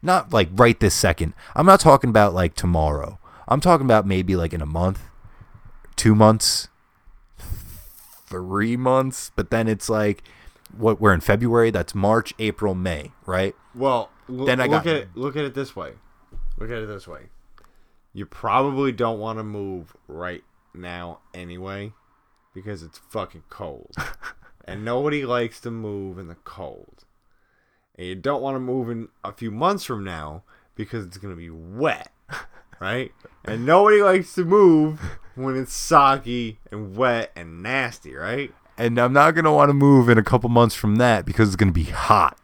[0.00, 1.34] not like right this second.
[1.56, 3.18] I'm not talking about like tomorrow.
[3.48, 5.02] I'm talking about maybe like in a month,
[6.04, 6.68] 2 months,
[8.26, 10.22] 3 months, but then it's like
[10.76, 13.54] what we're in February, that's March, April, May, right?
[13.74, 15.94] Well, l- Then I look got- at it, look at it this way.
[16.58, 17.30] Look at it this way.
[18.12, 21.94] You probably don't want to move right now anyway
[22.52, 23.94] because it's fucking cold.
[24.66, 27.06] and nobody likes to move in the cold.
[27.96, 30.42] And you don't want to move in a few months from now
[30.74, 32.12] because it's going to be wet,
[32.80, 33.12] right?
[33.44, 35.00] And nobody likes to move
[35.34, 38.52] when it's soggy and wet and nasty, right?
[38.76, 41.54] and I'm not gonna want to move in a couple months from that because it's
[41.54, 42.36] gonna be hot,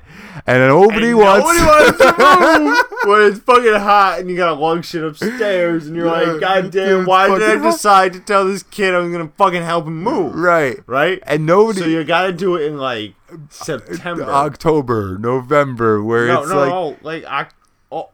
[0.47, 1.45] and nobody And wants.
[1.45, 5.97] Nobody wants to move when it's fucking hot and you gotta lug shit upstairs and
[5.97, 9.33] you're Yeah, like, God damn, why did I decide to tell this kid I'm gonna
[9.37, 10.37] fucking help him move?
[10.37, 11.21] right, Right?
[11.27, 11.81] and nobody.
[11.81, 14.23] So you gotta do it in like uh, September.
[14.31, 17.25] October, November, where no, it's no, like, no, like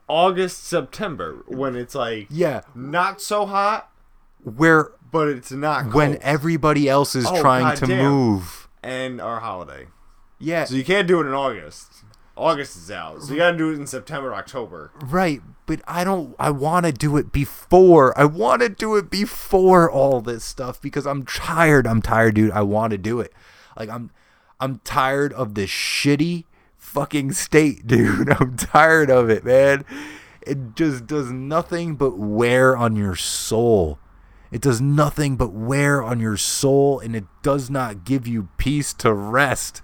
[0.09, 3.91] August, September, when it's like yeah, not so hot,
[4.43, 5.95] where but it's not cold.
[5.95, 8.05] when everybody else is Oh, trying to goddamn.
[8.13, 8.69] move.
[8.83, 9.87] and our holiday.
[10.39, 12.05] Yeah, So you can't do it in August.
[12.37, 14.91] August is out, so you gotta do it in September, October.
[15.03, 18.19] Right, but I don't I want to do it before.
[18.19, 21.87] I want to do it before all this stuff because I'm tired.
[21.87, 22.51] I'm tired, dude.
[22.51, 23.33] I want to do it.
[23.79, 24.11] Like I'm
[24.61, 26.45] I'm tired of this shitty
[26.87, 28.31] fucking state, dude.
[28.31, 29.85] I'm tired of it, man.
[30.47, 33.99] It just does nothing but wear on your soul.
[34.53, 38.95] It does nothing but wear on your soul and it does not give you peace
[38.95, 39.83] to rest.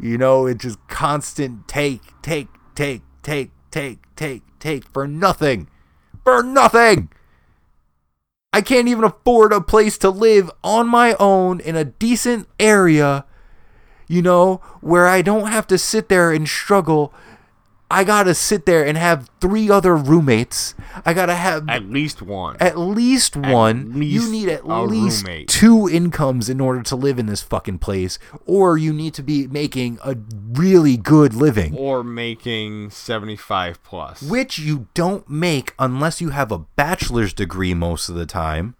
[0.00, 5.68] You know, it's just constant take, take, take, take, take, take, take for nothing.
[6.24, 7.10] For nothing.
[8.52, 13.26] I can't even afford a place to live on my own in a decent area,
[14.10, 17.14] you know, where I don't have to sit there and struggle.
[17.92, 20.74] I gotta sit there and have three other roommates.
[21.04, 22.56] I gotta have At least one.
[22.60, 23.98] at least one.
[23.98, 25.48] least you need at least roommate.
[25.48, 29.46] two incomes in order to live in this fucking place, or you need to be
[29.46, 30.16] making a
[30.52, 34.22] really good living, or making seventy-five plus.
[34.22, 38.74] which you don't make unless you have a bachelor's degree most of the time,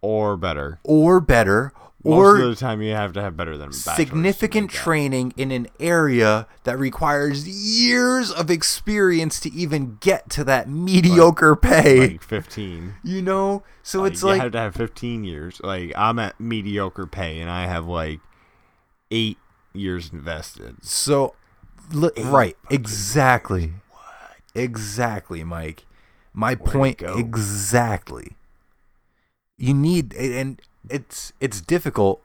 [0.00, 0.78] or better.
[0.84, 1.72] or better,
[2.04, 5.68] Most or of the time, you have to have better than significant training in an
[5.78, 12.00] area that requires years of experience to even get to that mediocre pay.
[12.00, 12.94] like fifteen.
[13.04, 15.60] you know, so Like, it's like you have to have fifteen years.
[15.62, 18.18] Like I'm at mediocre pay, and I have like
[19.12, 19.38] eight
[19.72, 20.84] years invested.
[20.84, 21.34] So,
[21.92, 23.74] li- right, exactly.
[24.54, 25.86] Exactly, Mike.
[26.34, 28.36] My Where'd point exactly.
[29.56, 32.22] You need and it's it's difficult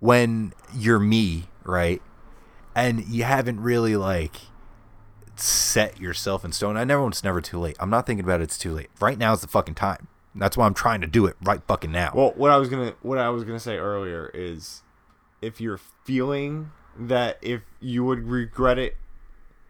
[0.00, 2.02] when you're me, right?
[2.74, 4.36] And you haven't really like
[5.36, 6.76] set yourself in stone.
[6.76, 7.76] I never it's never too late.
[7.80, 8.90] I'm not thinking about it, it's too late.
[9.00, 10.08] Right now is the fucking time.
[10.34, 12.12] That's why I'm trying to do it right fucking now.
[12.14, 14.82] Well, what I was gonna what I was gonna say earlier is,
[15.40, 18.96] if you're feeling that if you would regret it,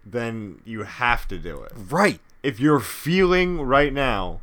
[0.04, 1.72] then you have to do it.
[1.90, 2.20] right.
[2.42, 4.42] If you're feeling right now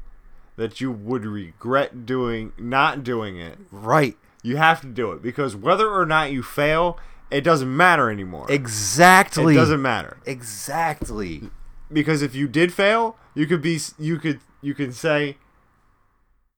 [0.58, 4.18] that you would regret doing not doing it, Right.
[4.44, 8.46] you have to do it because whether or not you fail, it doesn't matter anymore.
[8.50, 9.54] Exactly.
[9.54, 11.50] It doesn't matter Exactly.
[11.92, 15.38] because if you did fail, you could be you could you could say,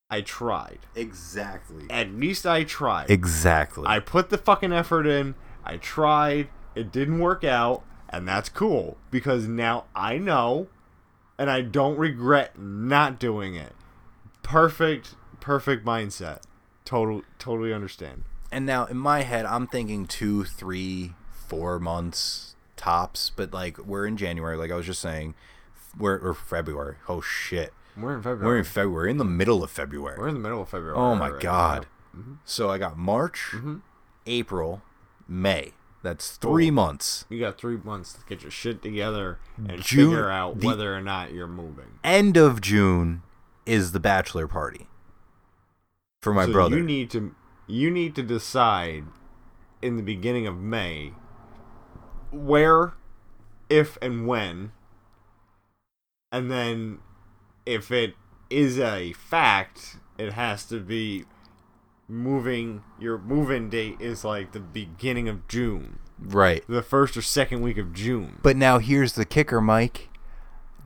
[0.10, 0.80] "I tried.
[0.96, 1.86] Exactly.
[1.90, 3.10] At least I tried.
[3.10, 3.86] Exactly.
[3.88, 5.36] I put the fucking effort in.
[5.64, 6.50] I tried.
[6.76, 10.68] It didn't work out, and that's cool because now I know,
[11.38, 13.74] and I don't regret not doing it.
[14.44, 16.42] Perfect, perfect mindset.
[16.86, 18.24] Total, totally understand.
[18.52, 21.14] and now in my head, I'm thinking two, three,
[21.48, 23.32] four months tops.
[23.36, 25.34] But like we're in January, like I was just saying,
[25.98, 26.98] we're or February.
[27.08, 28.46] Oh shit, We're in February.
[28.46, 30.18] we're in February, in the middle of February.
[30.20, 30.98] We're in the middle of February.
[30.98, 31.88] oh my right god.
[32.14, 32.22] now.
[32.46, 33.78] So I got March, Mm-hmm.
[34.28, 34.82] April,
[35.28, 35.72] May.
[36.04, 37.26] That's three months.
[37.30, 41.00] You got three months to get your shit together and June- figure out whether or
[41.02, 41.98] not you're moving.
[42.04, 43.22] End of June
[43.66, 44.88] is the bachelor party
[46.22, 46.78] for my so brother.
[46.78, 47.36] You need to
[47.68, 49.06] you need to decide
[49.82, 51.14] in the beginning of May
[52.32, 52.94] where,
[53.70, 54.72] if and when,
[56.32, 57.00] and then
[57.66, 58.16] if it
[58.50, 61.26] is a fact, it has to be
[62.08, 62.84] moving.
[63.00, 66.64] Your move-in date is like the beginning of June, right.
[66.68, 68.40] the first or second week of June.
[68.42, 70.10] But now here's the kicker, Mike.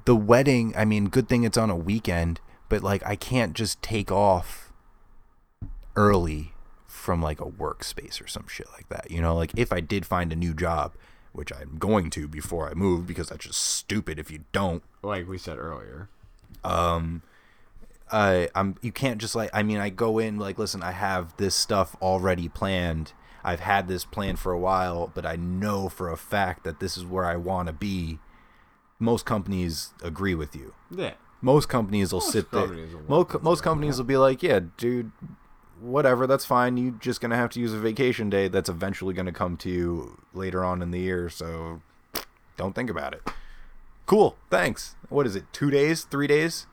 [0.05, 3.81] The wedding, I mean, good thing it's on a weekend, but like I can't just
[3.81, 4.71] take off
[5.95, 6.53] early
[6.85, 9.09] from like a workspace or some shit like that.
[9.11, 10.93] You know, like if I did find a new job,
[11.31, 14.83] which I'm going to before I move because that's just stupid if you don't.
[15.03, 16.09] like we said earlier.
[16.63, 17.21] Um
[18.11, 21.35] I I'm you can't just like I mean I go in like listen, I have
[21.37, 23.13] this stuff already planned.
[23.43, 26.97] I've had this plan for a while, but I know for a fact that this
[26.97, 28.19] is where I want to be.
[28.99, 30.73] Most companies agree with you.
[30.91, 31.13] Yeah.
[31.41, 32.67] Most companies will Most sit there.
[32.67, 35.11] will Most, most companies will be like, "Yeah, dude,
[35.79, 36.77] whatever, that's fine.
[36.77, 40.21] You're just gonna have to use a vacation day that's eventually gonna come to you
[40.33, 41.29] later on in the year.
[41.29, 41.81] So
[42.55, 43.21] don't think about it."
[44.05, 44.95] Cool, thanks.
[45.09, 45.45] What is it?
[45.51, 46.05] Two days?
[46.05, 46.65] Three days?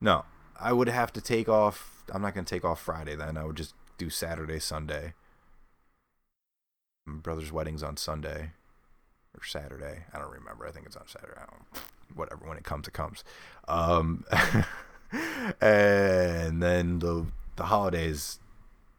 [0.00, 0.24] No,
[0.58, 2.04] I would have to take off.
[2.12, 3.14] I'm not gonna take off Friday.
[3.16, 5.14] Then I would just do Saturday, Sunday.
[7.06, 8.52] My brother's wedding's on Sunday
[9.34, 10.04] or Saturday.
[10.12, 10.66] I don't remember.
[10.66, 11.38] I think it's on Saturday.
[11.38, 11.84] I don't,
[12.14, 12.46] whatever.
[12.46, 13.24] When it comes, it comes.
[13.68, 14.24] Um,
[15.60, 18.38] and then the the holidays.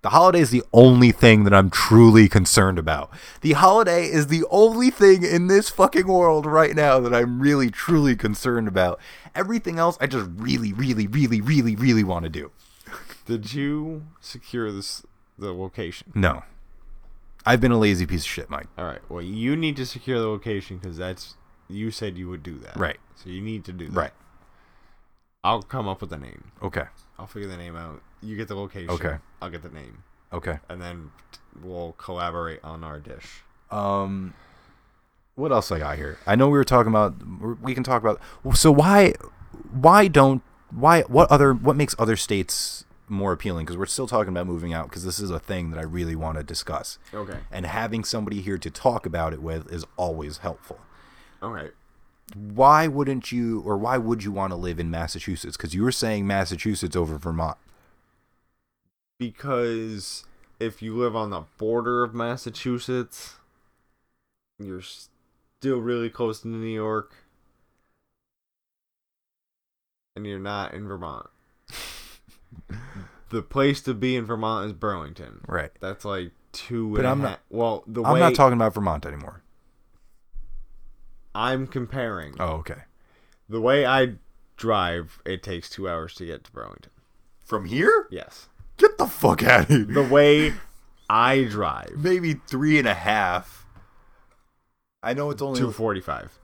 [0.01, 3.09] The holiday is the only thing that I'm truly concerned about.
[3.41, 7.71] The holiday is the only thing in this fucking world right now that I'm really
[7.71, 8.99] truly concerned about.
[9.33, 12.51] Everything else, I just really, really, really, really, really want to do.
[13.25, 15.03] Did you secure this
[15.39, 16.11] the location?
[16.13, 16.43] No,
[17.45, 18.67] I've been a lazy piece of shit, Mike.
[18.77, 19.01] All right.
[19.09, 21.35] Well, you need to secure the location because that's
[21.67, 22.75] you said you would do that.
[22.75, 22.97] Right.
[23.15, 23.95] So you need to do that.
[23.97, 24.11] Right.
[25.43, 26.51] I'll come up with a name.
[26.61, 26.85] Okay.
[27.19, 28.01] I'll figure the name out.
[28.21, 28.89] You get the location.
[28.89, 29.17] Okay.
[29.41, 30.03] I'll get the name,
[30.33, 30.59] Okay.
[30.67, 31.11] and then
[31.61, 33.43] we'll collaborate on our dish.
[33.69, 34.33] Um,
[35.35, 36.17] what else I got here?
[36.25, 37.13] I know we were talking about.
[37.61, 38.19] We can talk about.
[38.55, 39.13] So why,
[39.71, 40.41] why don't
[40.71, 43.65] why what other what makes other states more appealing?
[43.65, 44.89] Because we're still talking about moving out.
[44.89, 46.97] Because this is a thing that I really want to discuss.
[47.13, 47.37] Okay.
[47.51, 50.79] And having somebody here to talk about it with is always helpful.
[51.45, 51.69] Okay.
[52.33, 55.55] Why wouldn't you, or why would you want to live in Massachusetts?
[55.55, 57.57] Because you were saying Massachusetts over Vermont.
[59.19, 60.25] Because
[60.59, 63.35] if you live on the border of Massachusetts,
[64.57, 67.13] you're still really close to New York,
[70.15, 71.27] and you're not in Vermont.
[73.29, 75.41] the place to be in Vermont is Burlington.
[75.47, 75.71] Right.
[75.79, 76.95] That's like two.
[76.95, 79.41] But I'm not- Well, the I'm way not talking about Vermont anymore.
[81.35, 82.83] I'm comparing Oh, okay.
[83.49, 84.13] the way I
[84.57, 86.91] drive, it takes two hours to get to Burlington.
[87.43, 88.07] From here?
[88.09, 89.83] Yes, Get the fuck out of here.
[89.85, 90.53] the way
[91.09, 93.65] I drive, maybe three and a half.
[95.03, 96.37] I know it's only two forty-five.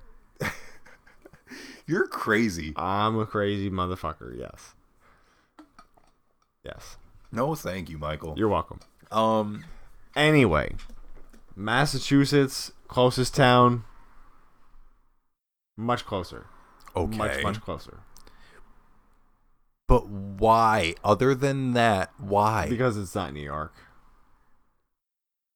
[1.87, 2.73] you're crazy.
[2.75, 4.37] I'm a crazy motherfucker.
[4.37, 4.75] Yes.
[6.63, 6.97] Yes.
[7.31, 8.35] No, thank you, Michael.
[8.37, 8.79] You're welcome.
[9.11, 9.63] um,
[10.15, 10.75] Anyway,
[11.55, 13.83] Massachusetts, closest town,
[15.81, 16.45] much closer.
[16.95, 17.99] okay, Much, much closer.
[19.87, 20.95] but why?
[21.03, 22.67] Other than that, why?
[22.69, 23.73] Because it's not New York.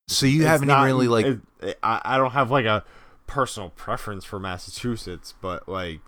[0.07, 1.25] so you It's haven't not- really like.
[1.25, 2.83] it- it- I, I don't have like a
[3.27, 6.01] personal preference for Massachusetts, but like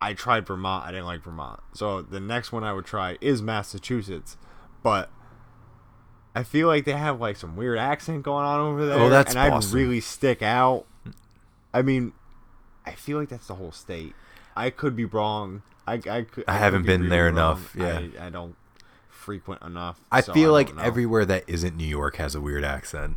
[0.00, 0.84] I tried Vermont.
[0.84, 1.60] I didn't like Vermont.
[1.74, 4.36] So the next one I would try is Massachusetts,
[4.82, 5.08] but
[6.34, 8.98] I feel like they have like some weird accent going on over oh, there.
[8.98, 10.86] Oh, that's and I'd really stick out.
[11.72, 12.12] I mean,
[12.86, 14.14] I feel like that's the whole state.
[14.56, 15.62] I could be wrong.
[15.86, 17.34] I I, could, I could haven't be been there wrong.
[17.34, 18.00] enough, yeah.
[18.20, 18.56] I, I don't
[19.08, 20.00] frequent enough.
[20.10, 20.82] I so feel like know.
[20.82, 23.16] everywhere that isn't New York has a weird accent,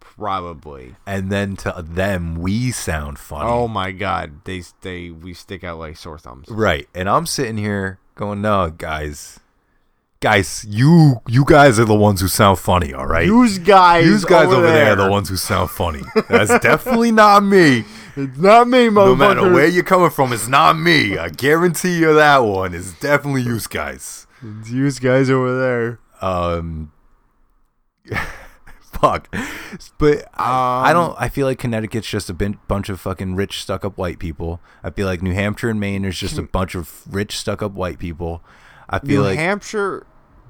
[0.00, 0.96] probably.
[1.06, 3.48] and then to them we sound funny.
[3.48, 6.48] Oh my god, they they we stick out like sore thumbs.
[6.48, 6.88] Right.
[6.94, 9.40] And I'm sitting here going, no, guys.
[10.20, 13.26] Guys, you you guys are the ones who sound funny, all right?
[13.26, 14.92] Use guys, You guys over, there.
[14.92, 16.02] are there the ones who sound funny.
[16.28, 17.84] That's definitely not me.
[18.16, 19.06] It's not me, motherfucker.
[19.08, 21.18] No matter where you're coming from, it's not me.
[21.18, 24.26] I guarantee you that one is definitely you guys.
[24.42, 26.00] It's use guys over there.
[26.22, 26.92] Um,
[28.80, 29.34] fuck.
[29.98, 31.16] But I, I Um, don't.
[31.20, 34.60] I feel like Connecticut's just a bin, bunch of fucking rich, stuck-up white people.
[34.82, 37.98] I feel like New Hampshire and Maine is just a bunch of rich, stuck-up white
[37.98, 38.42] people.
[38.88, 40.06] I feel like New like Hampshire.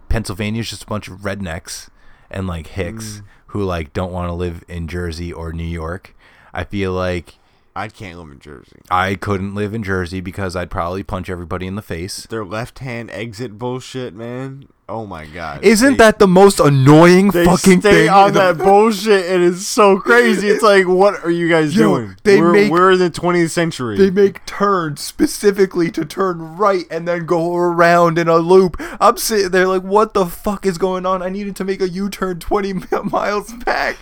[0.09, 1.89] Pennsylvania's just a bunch of rednecks
[2.31, 6.15] and like hicks who like don't want to live in Jersey or New York.
[6.55, 7.39] I feel like
[7.77, 8.81] I can't live in Jersey.
[8.91, 12.27] I couldn't live in Jersey because I'd probably punch everybody in the face.
[12.31, 14.69] Their left hand exit bullshit, man.
[14.89, 15.65] Oh my god.
[15.65, 18.09] Isn't They- that the most annoying they fucking stay thing?
[18.09, 20.49] on that bullshit and it's so crazy.
[20.49, 22.17] It's like, what are you guys Yo, doing?
[22.23, 23.99] they we're, make- we're in the 20th century.
[23.99, 28.77] They make turns specifically to turn right and then go around in a loop.
[29.01, 31.21] I'm sitting there like, what the fuck is going on?
[31.21, 32.73] I needed to make a U turn 20
[33.11, 33.97] miles back.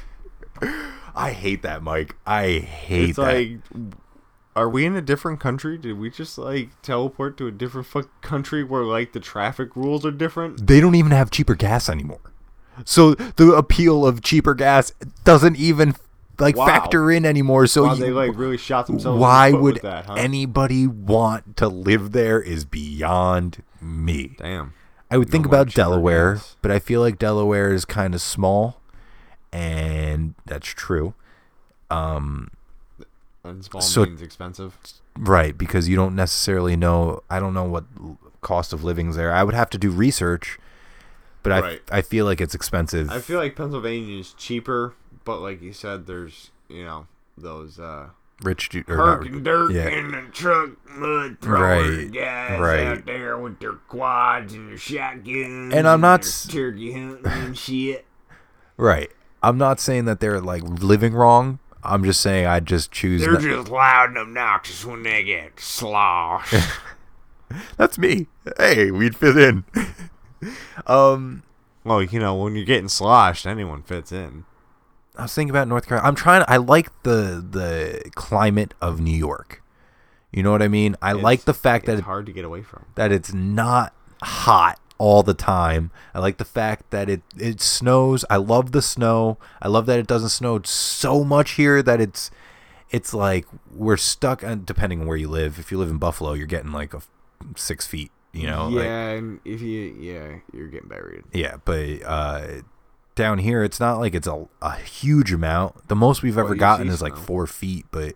[1.14, 2.16] I hate that, Mike.
[2.26, 3.22] I hate it's that.
[3.34, 3.58] like,
[4.56, 5.76] are we in a different country?
[5.78, 10.04] Did we just like teleport to a different fuck country where like the traffic rules
[10.06, 10.66] are different?
[10.66, 12.20] they don't even have cheaper gas anymore.
[12.84, 14.92] So the appeal of cheaper gas
[15.24, 15.94] doesn't even
[16.40, 16.66] like Wow.
[16.66, 17.66] factor in anymore.
[17.68, 19.14] So Wow, you- they like really shot themselves.
[19.14, 20.14] in the why would that, huh?
[20.14, 24.34] anybody want to live there is beyond me.
[24.38, 24.72] Damn.
[25.10, 26.56] I would No think about Delaware, gas.
[26.62, 28.80] but I feel like Delaware is kind of small,
[29.54, 31.14] and that's true.
[31.90, 32.50] Um,
[33.44, 34.74] And small So- means expensive.
[35.18, 37.22] right, because you don't necessarily know.
[37.30, 37.84] I don't know what
[38.40, 39.32] cost of living's there.
[39.32, 40.58] I would have to do research,
[41.42, 41.82] but Right.
[41.92, 43.10] I I feel like it's expensive.
[43.10, 44.94] I feel like Pennsylvania is cheaper,
[45.24, 48.08] but like you said, there's you know those uh
[48.42, 49.88] Rich du- or not, and yeah.
[49.88, 52.86] in the truck mud thrower Right, guys right.
[52.86, 57.56] out there with their quads and their shotguns And I'm not their turkey hunting and
[57.58, 58.04] shit.
[58.76, 59.10] right.
[59.44, 61.58] I'm not saying that they're like living wrong.
[61.82, 63.20] I'm just saying I just choose.
[63.20, 66.54] They're not- just loud and obnoxious when they get sloshed.
[67.76, 68.26] That's me.
[68.58, 69.64] Hey, we'd fit in.
[70.86, 71.42] um,
[71.84, 74.44] well, you know, when you're getting sloshed, anyone fits in.
[75.16, 76.08] I was thinking about North Carolina.
[76.08, 76.44] I'm trying.
[76.48, 79.62] I like the the climate of New York.
[80.32, 80.96] You know what I mean?
[81.00, 82.86] I like the fact that it's hard to get away from.
[82.96, 85.90] that it's not hot all the time.
[86.14, 88.24] I like the fact that it it snows.
[88.30, 89.38] I love the snow.
[89.60, 92.30] I love that it doesn't snow so much here that it's
[92.90, 94.42] it's like we're stuck.
[94.42, 97.02] And depending on where you live, if you live in Buffalo, you're getting like a
[97.56, 98.10] six feet.
[98.32, 98.86] You know, yeah, like-
[99.18, 101.24] and if you yeah, you're getting buried.
[101.32, 101.56] yeah.
[101.64, 102.46] But uh,
[103.14, 105.86] down here, it's not like it's a, a huge amount.
[105.86, 108.14] The most we've ever you gotten is like four feet, but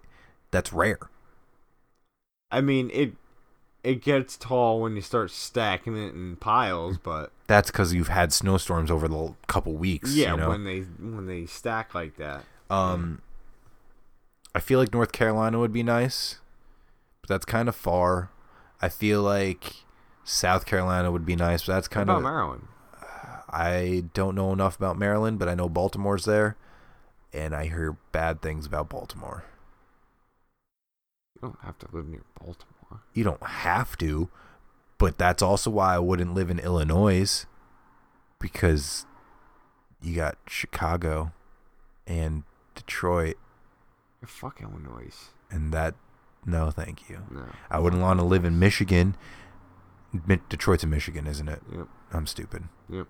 [0.50, 0.98] that's rare.
[2.50, 3.12] I mean it.
[3.84, 8.32] It gets tall when you start stacking it in piles, but That's because you've had
[8.32, 10.12] snowstorms over the couple weeks.
[10.14, 10.48] yeah, you know?
[10.48, 12.44] when they when they stack like that.
[12.68, 13.22] Um,
[14.54, 16.40] I feel like North Carolina would be nice,
[17.22, 18.30] but that's kind of far.
[18.82, 19.76] I feel like
[20.24, 22.22] South Carolina would be nice, but that's kind of.
[22.22, 22.68] Maryland?
[23.50, 26.56] I don't know enough about Maryland, but I know Baltimore's there,
[27.32, 29.44] and I hear bad things about Baltimore.
[31.36, 32.77] You don't have to live near Baltimore.
[33.14, 34.28] You don't have to,
[34.98, 37.46] but that's also why I wouldn't live in Illinois,
[38.38, 39.06] because
[40.02, 41.32] you got Chicago
[42.06, 43.36] and Detroit,
[44.20, 45.12] You're fucking Illinois.
[45.50, 45.94] and that.
[46.46, 47.18] No, thank you.
[47.30, 47.46] No.
[47.70, 49.16] I wouldn't want to live in Michigan.
[50.26, 51.60] Mi- Detroit's in Michigan, isn't it?
[51.70, 51.88] Yep.
[52.12, 52.64] I'm stupid.
[52.88, 53.06] Yep.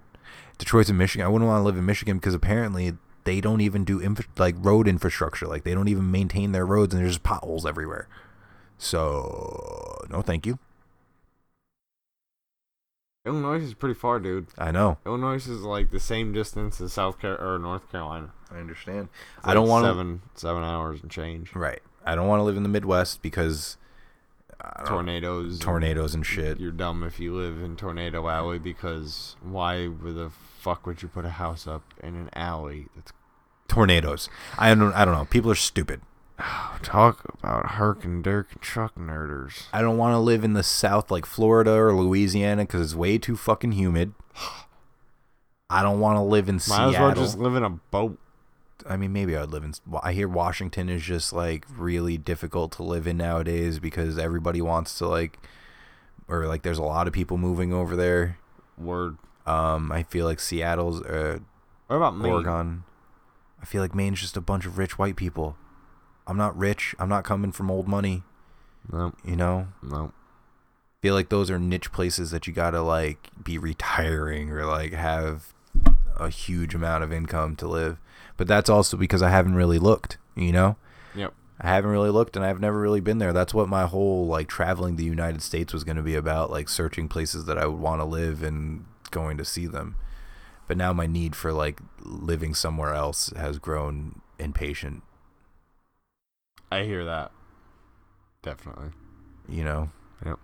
[0.57, 1.25] Detroit's in Michigan.
[1.25, 4.57] I wouldn't want to live in Michigan because apparently they don't even do infra- like
[4.59, 5.47] road infrastructure.
[5.47, 8.09] Like they don't even maintain their roads, and there's just potholes everywhere.
[8.79, 10.59] So no, thank you.
[13.27, 14.47] Illinois is pretty far, dude.
[14.57, 14.97] I know.
[15.05, 18.33] Illinois is like the same distance as South Car or North Carolina.
[18.51, 19.09] I understand.
[19.39, 19.91] It's I don't want to.
[19.91, 21.55] seven seven hours and change.
[21.55, 21.81] Right.
[22.07, 23.77] I don't want to live in the Midwest because
[24.61, 25.53] don't know, Tornadoes.
[25.55, 26.59] and- tornadoes and shit.
[26.59, 31.25] You're dumb if you live in Tornado Alley because why the fuck would you put
[31.27, 33.13] a house up in an alley that's
[33.69, 34.31] Tornadoes.
[34.57, 34.95] I don't.
[34.95, 35.27] I don't know.
[35.27, 36.01] People are stupid.
[36.83, 39.67] talk about Herc and Dirk and truck nerders.
[39.73, 43.19] I don't want to live in the South like Florida or Louisiana because it's way
[43.19, 44.15] too fucking humid.
[45.71, 46.95] I don't want to live in Might Seattle.
[46.95, 48.19] as well just live in a boat.
[48.89, 49.75] I mean, maybe I'd live in.
[50.03, 54.97] I hear Washington is just like really difficult to live in nowadays because everybody wants
[54.99, 55.39] to like,
[56.27, 58.39] or like there's a lot of people moving over there.
[58.79, 59.19] Word.
[59.45, 61.41] Um, I feel like Seattle's, uh,
[61.89, 62.33] What about Maine?
[62.33, 62.85] Oregon.
[63.61, 65.57] I feel like Maine's just a bunch of rich white people.
[66.29, 66.95] I'm not rich.
[66.99, 68.23] I'm not coming from old money.
[68.93, 69.69] No, You know.
[69.83, 70.13] no.
[71.03, 75.53] feel like those are niche places that you gotta like be retiring or like have
[76.17, 77.99] a huge amount of income to live.
[78.37, 80.77] But that's also because I haven't really looked, you know?
[81.15, 81.35] Yep.
[81.61, 83.33] I haven't really looked and I've never really been there.
[83.33, 87.09] That's what my whole like traveling the United States was gonna be about, like searching
[87.09, 89.97] places that I would want to live and going to see them.
[90.67, 95.03] But now my need for like living somewhere else has grown impatient,
[96.71, 97.31] I hear that.
[98.43, 98.91] Definitely.
[99.49, 99.91] you know?
[100.25, 100.39] Yep.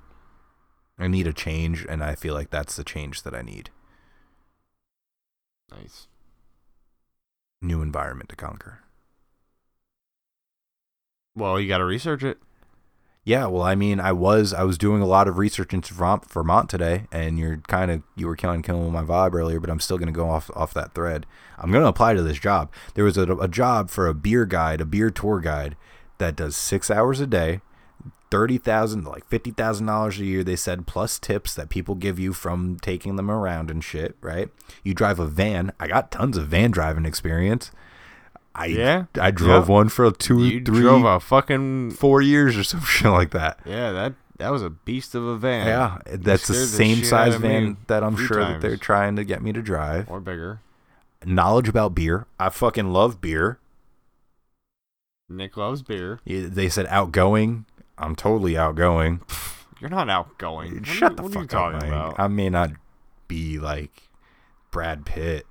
[0.99, 3.70] I need a change and I feel like that's the change that I need.
[5.70, 6.09] Nice.
[7.61, 8.81] New environment to conquer.
[11.37, 12.39] Well, you got to research it.
[13.27, 16.31] Yeah, well, I mean, I was I was doing a lot of research into Vermont,
[16.31, 19.81] Vermont today, and you're kind of you were killing killing my vibe earlier, but I'm
[19.81, 21.25] still gonna go off off that thread.
[21.57, 22.70] I'm gonna apply to this job.
[22.95, 25.75] There was a, a job for a beer guide, a beer tour guide,
[26.19, 27.61] that does six hours a day,
[28.31, 30.45] thirty thousand, like fifty thousand dollars a year.
[30.45, 34.17] They said plus tips that people give you from taking them around and shit.
[34.21, 34.49] Right?
[34.83, 35.73] You drive a van.
[35.81, 37.71] I got tons of van driving experience.
[38.55, 39.05] I Yeah?
[39.21, 39.75] I drove Yeah.
[39.75, 43.59] one for two, you three, drove a fucking four years or some shit like that.
[43.65, 43.91] yeah.
[43.93, 45.67] That that was a beast of a van.
[45.67, 48.61] Yeah, that's the scared the same size out of me van that I'm sure that
[48.61, 50.09] they're trying to get me to drive.
[50.11, 50.61] or bigger.
[51.25, 52.27] Knowledge about beer.
[52.39, 53.59] I fucking love beer.
[55.29, 56.20] Nick loves beer.
[56.25, 57.66] Yeah, They said outgoing.
[57.99, 59.20] I'm totally outgoing.
[59.81, 60.77] You're not outgoing.
[60.77, 61.99] What Shut are, the what fuck are you up, talking man.
[61.99, 62.20] about?
[62.20, 62.70] I may not
[63.29, 64.09] be like
[64.70, 65.47] Brad Pitt.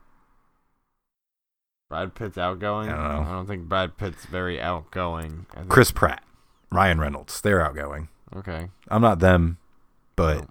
[1.89, 2.89] Brad Pitt's outgoing.
[2.89, 3.29] I don't know.
[3.29, 5.45] I don't think Brad Pitt's very outgoing.
[5.51, 6.23] I think- Chris Pratt,
[6.71, 7.39] Ryan Reynolds.
[7.41, 8.09] They're outgoing.
[8.35, 8.69] Okay.
[8.87, 9.57] I'm not them,
[10.15, 10.47] but No.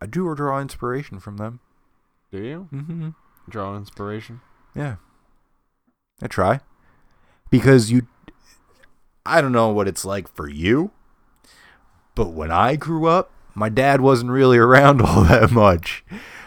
[0.00, 1.60] I do draw inspiration from them.
[2.32, 3.10] Do you Mm-hmm.
[3.48, 4.40] draw inspiration?
[4.74, 4.96] Yeah.
[6.20, 6.60] I try.
[7.50, 8.06] Because you
[9.28, 10.90] I don't know what it's like for you,
[12.14, 16.04] but when I grew up, my dad wasn't really around all that much.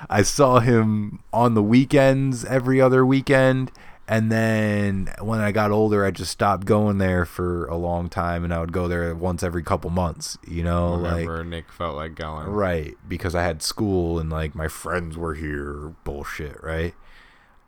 [0.10, 3.72] I saw him on the weekends every other weekend,
[4.12, 8.44] and then when I got older, I just stopped going there for a long time
[8.44, 12.16] and I would go there once every couple months, you know, like Nick felt like
[12.16, 12.48] going.
[12.48, 16.94] Right, because I had school and like my friends were here, bullshit, right?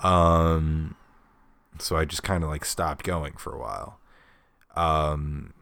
[0.02, 0.96] Um
[1.80, 4.00] so I just kind of like stopped going for a while.
[4.76, 5.54] Um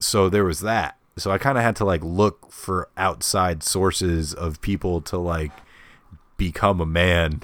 [0.00, 0.96] so there was that.
[1.16, 5.52] so I kind of had to like look for outside sources of people to like
[6.36, 7.42] become a man.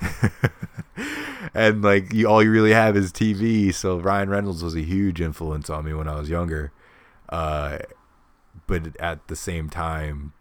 [1.55, 3.73] and like you all you really have is TV.
[3.75, 6.73] So Ryan Reynolds was a huge influence on me when I was younger.
[7.29, 7.79] Uh
[8.67, 10.33] but at the same time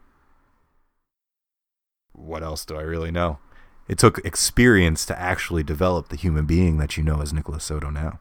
[2.13, 3.39] what else do I really know?
[3.87, 7.89] It took experience to actually develop the human being that you know as Nicholas Soto
[7.89, 8.19] now.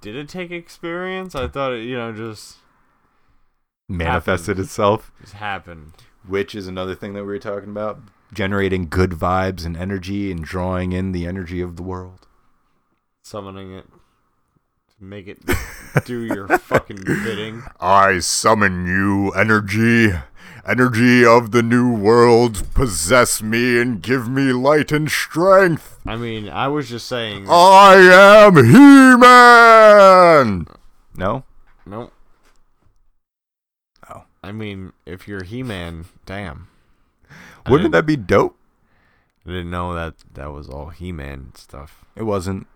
[0.00, 1.34] Did it take experience?
[1.34, 2.56] I thought it, you know, just
[3.88, 4.64] Manifested Happened.
[4.66, 5.92] itself, just happened.
[6.26, 7.98] which is another thing that we were talking about,
[8.32, 12.26] generating good vibes and energy and drawing in the energy of the world.
[13.24, 13.86] Summoning it
[14.96, 15.38] to make it
[16.04, 17.62] do your fucking bidding.
[17.80, 20.12] I summon you, energy.
[20.66, 25.98] Energy of the new world, possess me and give me light and strength.
[26.06, 27.46] I mean, I was just saying.
[27.48, 30.66] I am He Man!
[31.16, 31.44] No?
[31.86, 32.12] Nope.
[34.08, 34.24] Oh.
[34.42, 36.68] I mean, if you're He-Man, damn.
[37.66, 38.56] I Wouldn't that be dope?
[39.46, 42.04] I didn't know that that was all He-Man stuff.
[42.14, 42.66] It wasn't.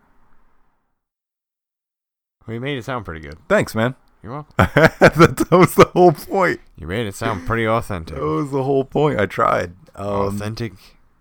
[2.46, 3.38] We made it sound pretty good.
[3.48, 3.94] Thanks, man.
[4.24, 4.54] You're welcome.
[4.56, 6.58] that, was the whole point.
[6.78, 8.16] You made it sound pretty authentic.
[8.16, 9.20] That was the whole point.
[9.20, 9.74] I tried.
[9.94, 10.72] Um, authentic,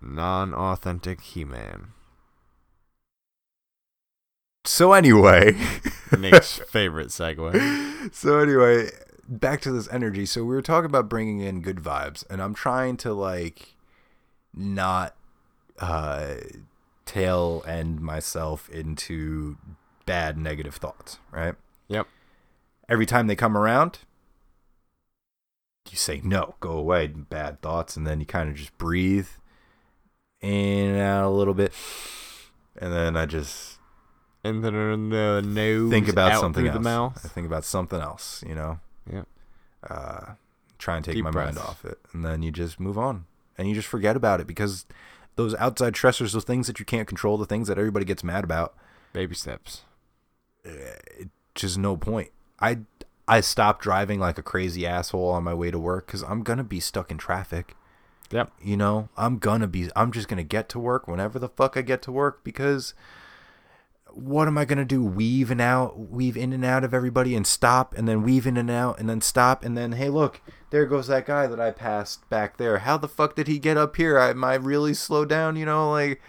[0.01, 1.87] non-authentic He-Man.
[4.63, 5.57] so anyway,
[6.17, 8.13] Nick's favorite segue.
[8.15, 8.89] so anyway,
[9.27, 10.25] back to this energy.
[10.25, 13.75] So we were talking about bringing in good vibes, and I'm trying to like
[14.53, 15.13] not
[15.79, 16.35] uh
[17.05, 19.57] tail end myself into
[20.05, 21.55] bad negative thoughts, right?
[21.89, 22.07] Yep.
[22.89, 23.99] Every time they come around,
[25.89, 29.27] you say no, go away, bad thoughts, and then you kind of just breathe
[30.41, 31.71] in and out a little bit,
[32.77, 33.77] and then I just
[34.43, 36.73] And then the nose think about out something else.
[36.75, 37.21] the mouth.
[37.23, 38.79] I think about something else, you know.
[39.11, 39.27] Yep.
[39.89, 40.25] Uh,
[40.77, 43.25] try and take Deep my mind off it, and then you just move on,
[43.57, 44.85] and you just forget about it because
[45.35, 48.43] those outside stressors, those things that you can't control, the things that everybody gets mad
[48.43, 48.75] about,
[49.13, 49.83] Baby steps.
[51.55, 52.31] just no point.
[52.63, 52.77] I
[53.27, 56.63] I stopped driving like a crazy asshole on my way to work because I'm gonna
[56.63, 57.75] be stuck in traffic.
[58.31, 58.51] Yep.
[58.61, 59.89] You know, I'm gonna be.
[59.95, 62.93] I'm just gonna get to work whenever the fuck I get to work because
[64.11, 65.03] what am I gonna do?
[65.03, 68.57] Weave and out, weave in and out of everybody, and stop, and then weave in
[68.57, 71.71] and out, and then stop, and then hey, look, there goes that guy that I
[71.71, 72.79] passed back there.
[72.79, 74.17] How the fuck did he get up here?
[74.17, 75.55] I, am I really slow down?
[75.55, 76.21] You know, like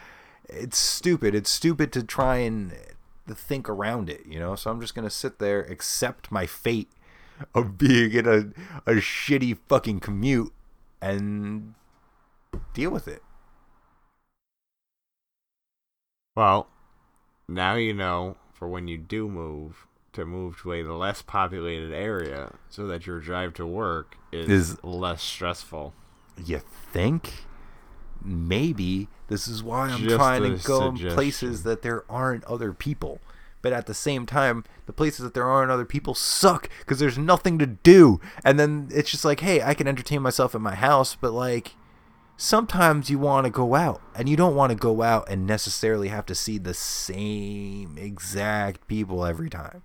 [0.49, 1.35] it's stupid.
[1.35, 2.75] It's stupid to try and
[3.33, 4.27] think around it.
[4.27, 6.91] You know, so I'm just gonna sit there, accept my fate
[7.55, 10.53] of being in a a shitty fucking commute,
[11.01, 11.75] and
[12.75, 13.23] deal with it.
[16.37, 16.69] Well,
[17.49, 22.55] now you know for when you do move to move to a less populated area
[22.69, 25.93] so that your drive to work is, Is- less stressful.
[26.45, 26.61] You
[26.93, 27.45] think?
[28.25, 31.15] Maybe this is why I'm Just trying to go in suggestion.
[31.15, 33.21] places that there aren't other people.
[33.61, 37.17] But at the same time, the places that there aren't other people suck because there's
[37.17, 38.21] nothing to do.
[38.45, 41.75] And then it's just like, hey, I can entertain myself at my house, but like
[42.37, 46.09] sometimes you want to go out and you don't want to go out and necessarily
[46.09, 49.83] have to see the same exact people every time.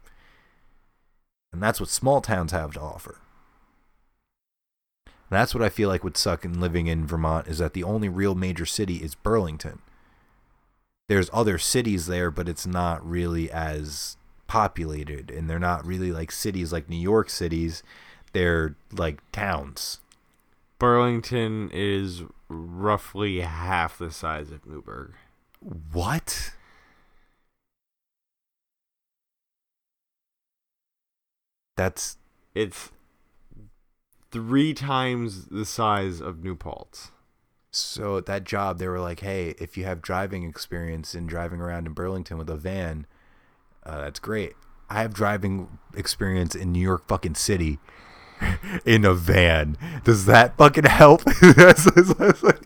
[1.54, 3.20] And that's what small towns have to offer.
[5.30, 8.10] That's what I feel like would suck in living in Vermont is that the only
[8.10, 9.80] real major city is Burlington.
[11.08, 14.18] There's other cities there, but it's not really as
[14.48, 17.84] populated and they're not really like cities like New York cities.
[18.34, 20.00] They're like towns.
[20.80, 25.14] Burlington is roughly half the size of Newburgh.
[25.92, 26.54] What?
[31.76, 32.18] That's
[32.56, 32.92] It's
[34.32, 37.12] three times the size of New Paltz.
[37.72, 41.62] So at that job, they were like, "Hey, if you have driving experience in driving
[41.62, 43.06] around in Burlington with a van,
[43.86, 44.54] uh, that's great.
[44.90, 47.80] I have driving experience in New York fucking city
[48.86, 49.78] in a van.
[50.04, 52.66] Does that fucking help?" That's- that's- that's like-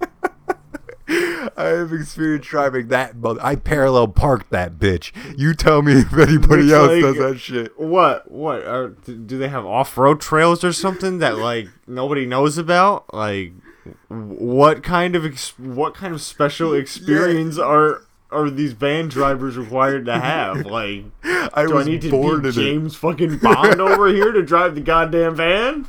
[1.57, 5.11] I have experience driving that, but I parallel parked that bitch.
[5.37, 7.79] You tell me if anybody It's else like- does that shit.
[7.79, 8.29] What?
[8.31, 8.63] What?
[8.65, 13.13] Are, do they have off-road trails or something that like nobody knows about?
[13.13, 13.53] Like,
[14.07, 18.01] what kind of ex- what kind of special experience are
[18.31, 20.65] are these van drivers required to have?
[20.65, 22.51] Like, I do I need to be in it.
[22.53, 25.87] James fucking Bond over here to drive the goddamn van?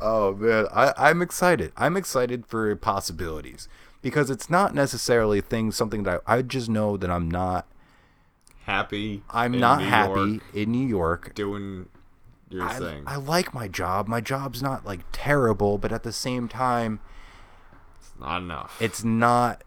[0.00, 1.72] Oh man, I, I'm excited.
[1.76, 3.68] I'm excited for possibilities
[4.04, 7.66] because it's not necessarily things something that I, I just know that I'm not.
[8.66, 9.22] Happy.
[9.30, 11.34] I'm not New happy York in New York.
[11.34, 11.88] doing
[12.50, 14.06] You're I, saying I like my job.
[14.06, 17.00] My job's not like terrible, but at the same time,
[17.98, 18.76] it's not enough.
[18.78, 19.64] it's not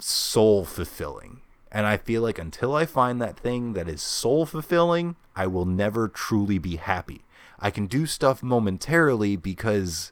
[0.00, 1.40] soul fulfilling.
[1.70, 5.64] And I feel like until I find that thing that is soul fulfilling, I will
[5.64, 7.24] never truly be happy.
[7.60, 10.10] I can do stuff momentarily because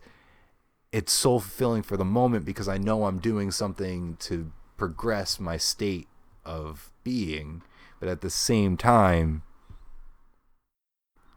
[0.93, 5.57] it's soul fulfilling for the moment because I know I'm doing something to progress my
[5.57, 6.09] state
[6.45, 7.63] of being.
[7.99, 9.43] But at the same time,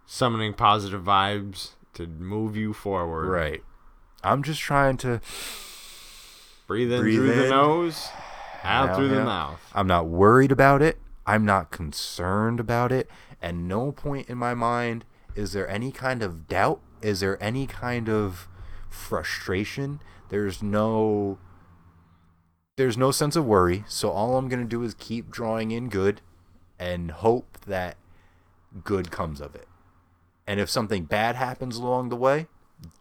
[0.05, 3.27] summoning positive vibes to move you forward.
[3.29, 3.63] right.
[4.23, 5.21] I'm just trying to
[6.67, 8.09] Breathe in Breathe through the nose,
[8.63, 9.61] out Out, through the mouth.
[9.75, 10.97] I'm not worried about it.
[11.27, 13.07] I'm not concerned about it.
[13.39, 16.81] And no point in my mind is there any kind of doubt.
[17.03, 18.47] Is there any kind of
[18.95, 19.99] frustration?
[20.29, 21.37] There's no
[22.77, 23.85] there's no sense of worry.
[23.87, 26.21] So all I'm going to do is keep drawing in good
[26.77, 27.97] and hope that
[28.83, 29.67] good comes of it.
[30.45, 32.47] And if something bad happens along the way,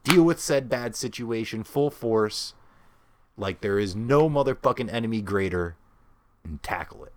[0.05, 2.55] deal with said bad situation full force
[3.37, 5.77] like there is no motherfucking enemy greater
[6.45, 7.13] and tackle it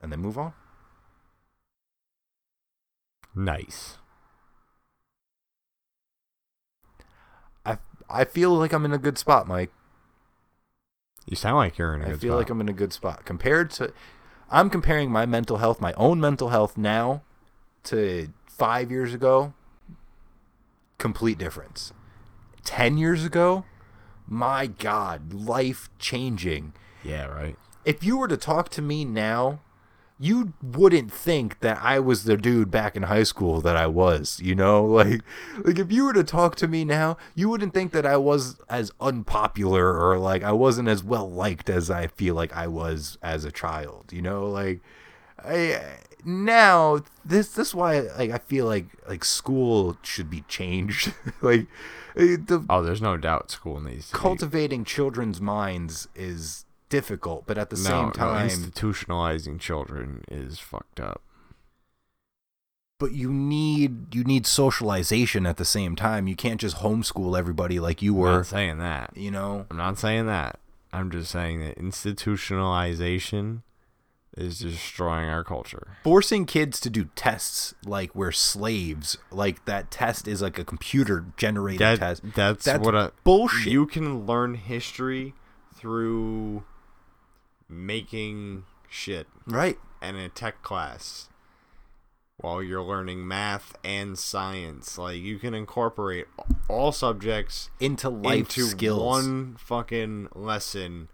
[0.00, 0.52] and then move on
[3.34, 3.98] Nice.
[8.12, 9.70] I feel like i'm in a good spot mike
[11.26, 12.38] You sound like you're in a i good feel spot.
[12.38, 13.92] like i'm in a good spot compared to
[14.50, 17.22] i'm comparing my mental health my own mental health now
[17.84, 19.54] to five years ago
[20.98, 21.92] complete difference
[22.64, 23.64] 10 years ago
[24.26, 27.56] my god life changing Yeah, right.
[27.84, 29.60] if you were to talk to me now,
[30.22, 34.38] you wouldn't think that I was the dude back in high school that I was,
[34.40, 34.84] you know?
[35.02, 35.22] Like
[35.64, 38.56] like if you were to talk to me now, you wouldn't think that I was
[38.68, 43.18] as unpopular or like I wasn't as well liked as I feel like I was
[43.20, 44.48] as a child, you know?
[44.48, 44.80] Like
[45.44, 45.80] I
[46.24, 51.12] now this this is why like I feel like like school should be changed.
[51.42, 51.66] like
[52.16, 57.44] eh, the Oh, there's no doubt school needs to be- cultivating children's minds is difficult,
[57.46, 61.20] but at the no, same no, time, institutionalizing children is fucked up.
[62.98, 66.28] but you need you need socialization at the same time.
[66.28, 68.32] You can't just homeschool everybody like you I'm were.
[68.38, 69.10] not saying that.
[69.16, 70.60] You know, I'm not saying that.
[70.92, 73.62] I'm just saying that institutionalization
[74.36, 75.88] is destroying our culture.
[76.04, 81.26] forcing kids to do tests like we're slaves, like that test is like a computer
[81.36, 82.22] generated That, test.
[82.34, 83.70] that's, That's what a bullshit.
[83.72, 85.34] You can learn history
[85.74, 86.62] through
[87.72, 89.78] making shit Right.
[90.00, 91.28] in a tech class
[92.36, 94.98] while you're learning math and science.
[94.98, 96.26] Like you can incorporate
[96.68, 99.02] all subjects Into life into skills.
[99.02, 101.08] one fucking lesson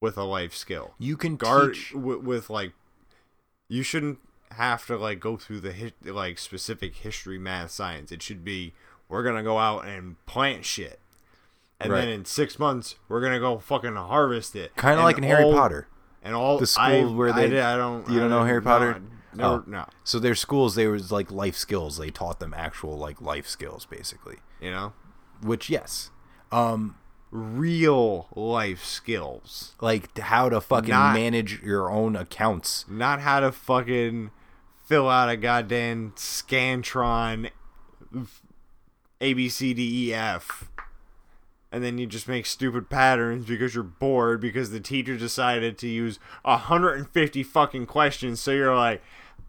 [0.00, 0.94] with a life skill.
[0.98, 2.72] you can Guard teach with, with like
[3.68, 4.18] you shouldn't
[4.52, 8.12] have to like go through the hi- like specific history, math, science.
[8.12, 8.72] It should be
[9.08, 10.98] we're gonna go out and plant shit,
[11.80, 12.00] and Right.
[12.02, 14.74] then in six months we're gonna go fucking harvest it.
[14.76, 15.88] kind of like in Harry all- Potter.
[16.22, 19.00] and all the school I, where they- did- I don't you don't know Harry Potter?
[19.34, 19.64] No, never, Oh.
[19.70, 19.86] no.
[20.02, 21.98] So their schools, they was like life skills.
[21.98, 24.36] They taught them actual like life skills, basically.
[24.60, 24.92] You know,
[25.42, 26.10] Which yes,
[26.50, 26.96] um,
[27.30, 32.86] real life skills, like how to fucking Not- manage your own accounts.
[32.88, 34.30] not how to fucking
[34.86, 37.50] fill out a goddamn scantron,
[39.20, 40.70] A B C D E F.
[41.72, 45.88] And then you just make stupid patterns because you're bored because the teacher decided to
[45.88, 48.40] use 150 fucking questions.
[48.40, 49.02] So you're like,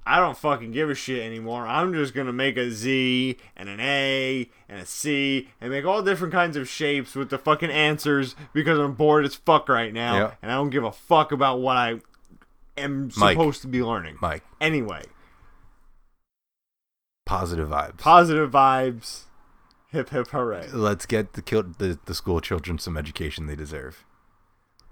[0.06, 1.68] I don't fucking give a shit anymore.
[1.68, 6.02] I'm just gonna make a Z and an A and a C and make all
[6.02, 10.18] different kinds of shapes with the fucking answers because I'm bored as fuck right now
[10.18, 10.32] Yeah.
[10.42, 12.00] and I don't give a fuck about what I
[12.78, 13.34] am Mike.
[13.38, 14.18] supposed to be learning.
[14.22, 15.04] Mike, Anyway,
[17.26, 17.98] positive vibes.
[17.98, 19.24] positive vibes.
[19.92, 20.68] Hip hip hooray.
[20.74, 21.42] Let's get the,
[21.78, 24.04] the the school children some education they deserve.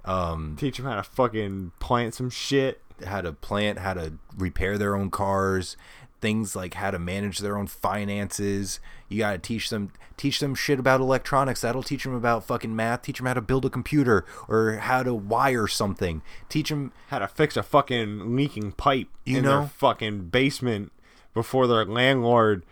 [0.06, 2.82] Um, Teach them how to fucking plant some shit.
[3.06, 5.76] how to plant, how to repair their own cars,
[6.22, 8.80] things like how to manage their own finances.
[9.10, 11.62] You got to teach them teach them shit about electronics.
[11.62, 13.02] That'll teach them about fucking math.
[13.02, 16.22] Teach them how to build a computer or how to wire something.
[16.48, 19.60] Teach them How to fix a fucking leaking pipe You in know?
[19.62, 20.92] their fucking basement
[21.34, 22.64] before their landlord,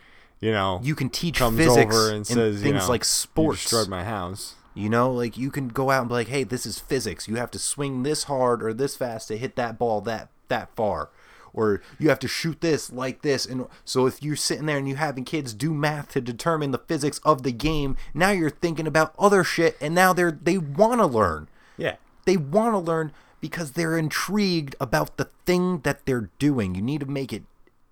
[0.44, 3.06] you know, you can teach comes physics over and says, things you know, like "You
[3.06, 3.62] sports.
[3.62, 4.56] destroyed my house.
[4.74, 7.26] You know, like you can go out and be like, "Hey, this is physics.
[7.26, 10.68] You have to swing this hard or this fast to hit that ball that that
[10.76, 11.08] far."
[11.54, 14.86] Or you have to shoot this like this, and so if you're sitting there and
[14.86, 18.86] you're having kids do math to determine the physics of the game, now you're thinking
[18.86, 21.48] about other shit, and now they're they want to learn.
[21.78, 21.96] Yeah.
[22.26, 26.74] They want to learn because they're intrigued about the thing that they're doing.
[26.74, 27.44] You need to make it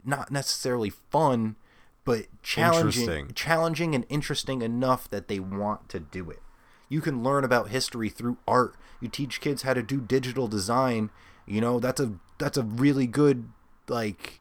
[0.04, 1.56] not necessarily fun,
[2.04, 6.40] but challenging, challenging and interesting enough that they want to do it.
[6.88, 8.76] You can learn about history through art.
[9.00, 11.10] You teach kids how to do digital design.
[11.46, 13.48] You know, that's a that's a really good
[13.88, 14.40] like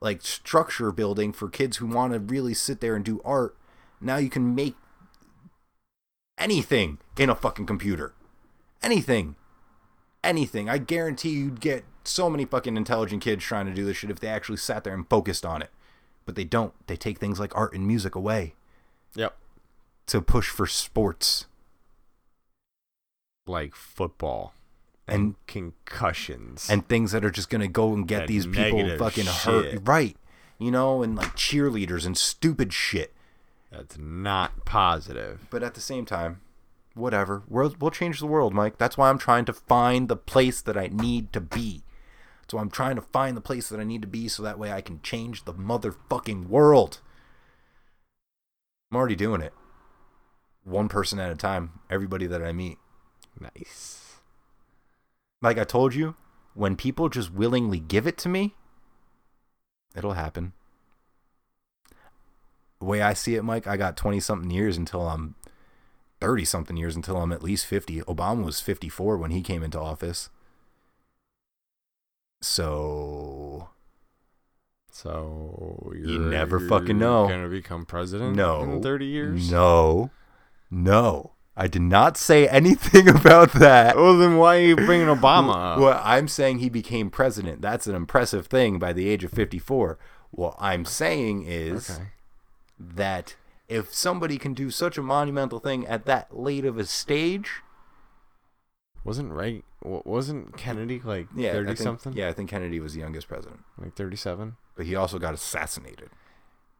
[0.00, 3.56] like structure building for kids who want to really sit there and do art.
[4.00, 4.76] Now you can make
[6.36, 8.14] anything in a fucking computer.
[8.82, 9.36] Anything.
[10.22, 10.68] Anything.
[10.68, 14.20] I guarantee you'd get so many fucking intelligent kids trying to do this shit if
[14.20, 15.70] they actually sat there and focused on it.
[16.26, 16.72] But they don't.
[16.86, 18.54] They take things like art and music away
[19.14, 19.36] Yep.
[20.06, 21.46] to push for sports.
[23.46, 24.54] Like football
[25.06, 26.68] And concussions.
[26.70, 29.74] and things that are just gonna go and get That these people fucking shit.
[29.74, 29.80] hurt.
[29.86, 30.16] Right.
[30.58, 33.12] You know, and like cheerleaders and stupid shit.
[33.70, 35.46] that's not positive.
[35.50, 36.40] But at the same time,
[36.94, 37.42] whatever.
[37.48, 38.78] We'll, we'll change the world, Mike.
[38.78, 41.82] That's why I'm trying to find the place that I need to be.
[42.50, 44.72] So I'm trying to find the place that I need to be so that way
[44.72, 47.00] I can change the motherfucking world.
[48.90, 49.52] I'm already doing it.
[50.64, 52.78] One person at a time, everybody that I meet.
[53.40, 54.16] Nice.
[55.42, 56.16] Like I told you,
[56.54, 58.54] when people just willingly give it to me,
[59.96, 60.52] it'll happen.
[62.78, 65.34] The way I see it, Mike, I got 20 something years until I'm
[66.20, 68.00] 30 something years until I'm at least 50.
[68.02, 70.30] Obama was 54 when he came into office.
[72.44, 73.70] So,
[74.90, 77.26] So You you're never fucking know.
[77.26, 78.36] Gonna become president?
[78.36, 78.62] no.
[78.62, 79.50] in thirty years.
[79.50, 80.10] No.
[80.70, 81.32] No.
[81.56, 83.96] I did not say anything about that.
[83.96, 85.78] Well, then why are you bringing Obama up?
[85.78, 87.62] Well, I'm saying he became president.
[87.62, 89.98] That's an impressive thing by the age of 54.
[90.32, 92.08] What I'm saying is Okay.
[92.78, 93.36] that
[93.68, 97.62] if somebody can do such a monumental thing at that late of a stage,
[99.04, 99.64] Wasn't right?
[99.82, 102.12] Wasn't Kennedy like yeah, thirty think- something?
[102.14, 104.56] Yeah, I think Kennedy was the youngest president, like thirty-seven.
[104.76, 106.08] but he also got assassinated.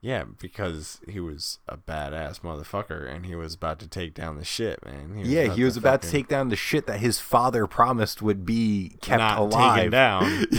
[0.04, 4.44] Yeah, because he was a badass motherfucker, and he was about to take down the
[4.44, 5.22] shit, man.
[5.24, 8.98] yeah, he was about to take down the shit that his father promised would be
[9.00, 9.90] kept Not taken alive.
[9.90, 10.24] down.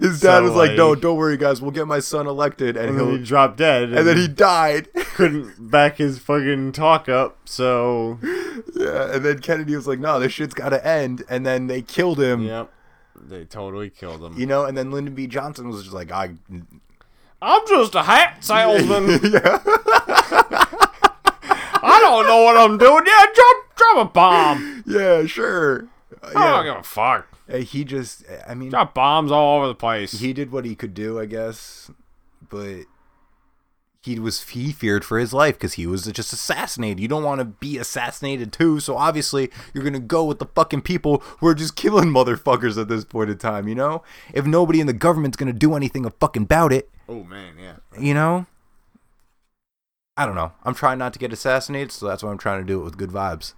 [0.00, 1.60] his dad was like, "No, don't worry, guys.
[1.60, 4.86] We'll get my son elected," and, and he'll he dropped dead, and then he died.
[4.94, 7.38] couldn't back his fucking talk up.
[7.44, 8.20] So
[8.76, 11.82] yeah, and then Kennedy was like, "No, this shit's got to end," and then they
[11.82, 12.44] killed him.
[12.44, 12.70] yep,
[13.20, 14.38] they totally killed him.
[14.38, 15.26] You know, and then Lyndon B.
[15.26, 16.34] Johnson was just like, "I."
[17.42, 19.08] I'm just a hat salesman.
[19.32, 19.60] yeah.
[21.82, 23.04] I don't know what I'm doing.
[23.06, 24.84] Yeah, drop drop a bomb.
[24.86, 25.88] Yeah, sure.
[26.22, 26.72] Uh, I don't yeah.
[26.72, 27.28] give a fuck.
[27.52, 30.12] Uh, He just, I mean, Drop bombs all over the place.
[30.12, 31.90] he did what he could do, I guess,
[32.48, 32.84] but
[34.02, 37.00] he was he feared for his life because he was just assassinated.
[37.00, 40.82] You don't want to be assassinated too, so obviously you're gonna go with the fucking
[40.82, 43.68] people who are just killing motherfuckers at this point in time.
[43.68, 47.54] You know, if nobody in the government's gonna do anything fucking about it, oh man,
[47.58, 47.76] yeah.
[47.98, 48.46] you know.
[50.16, 50.52] I don't know.
[50.64, 52.96] I'm trying not to get assassinated, so that's why I'm trying to do it with
[52.96, 53.52] good vibes.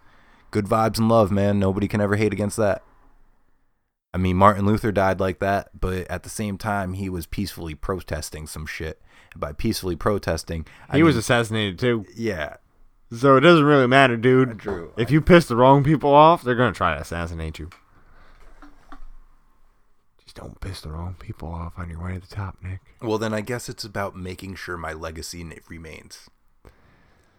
[0.51, 1.61] Good vibes and love, man.
[1.61, 2.83] Nobody can ever hate against that.
[4.13, 7.75] I mean, Martin Luther died like that, but at the same time, he was peacefully
[7.75, 9.01] protesting some shit.
[9.33, 12.07] And by peacefully protesting, I He was assassinated too.
[12.17, 12.57] yeah,
[13.13, 14.59] So it doesn't really matter, dude.
[14.59, 14.93] True.
[14.97, 17.71] If you piss the wrong people off, they're gonna try to assassinate you.
[20.39, 22.79] Don't piss the wrong people off on your way to the top, Nick.
[23.03, 26.31] Well, then I guess it's about making sure my legacy remains.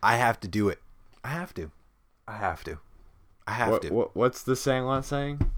[0.04, 0.80] I have to do it.
[1.24, 1.72] I have to.
[2.28, 2.80] I have to.
[3.48, 3.94] I have What, to.
[3.94, 5.52] what what's the saying Sandlot saying?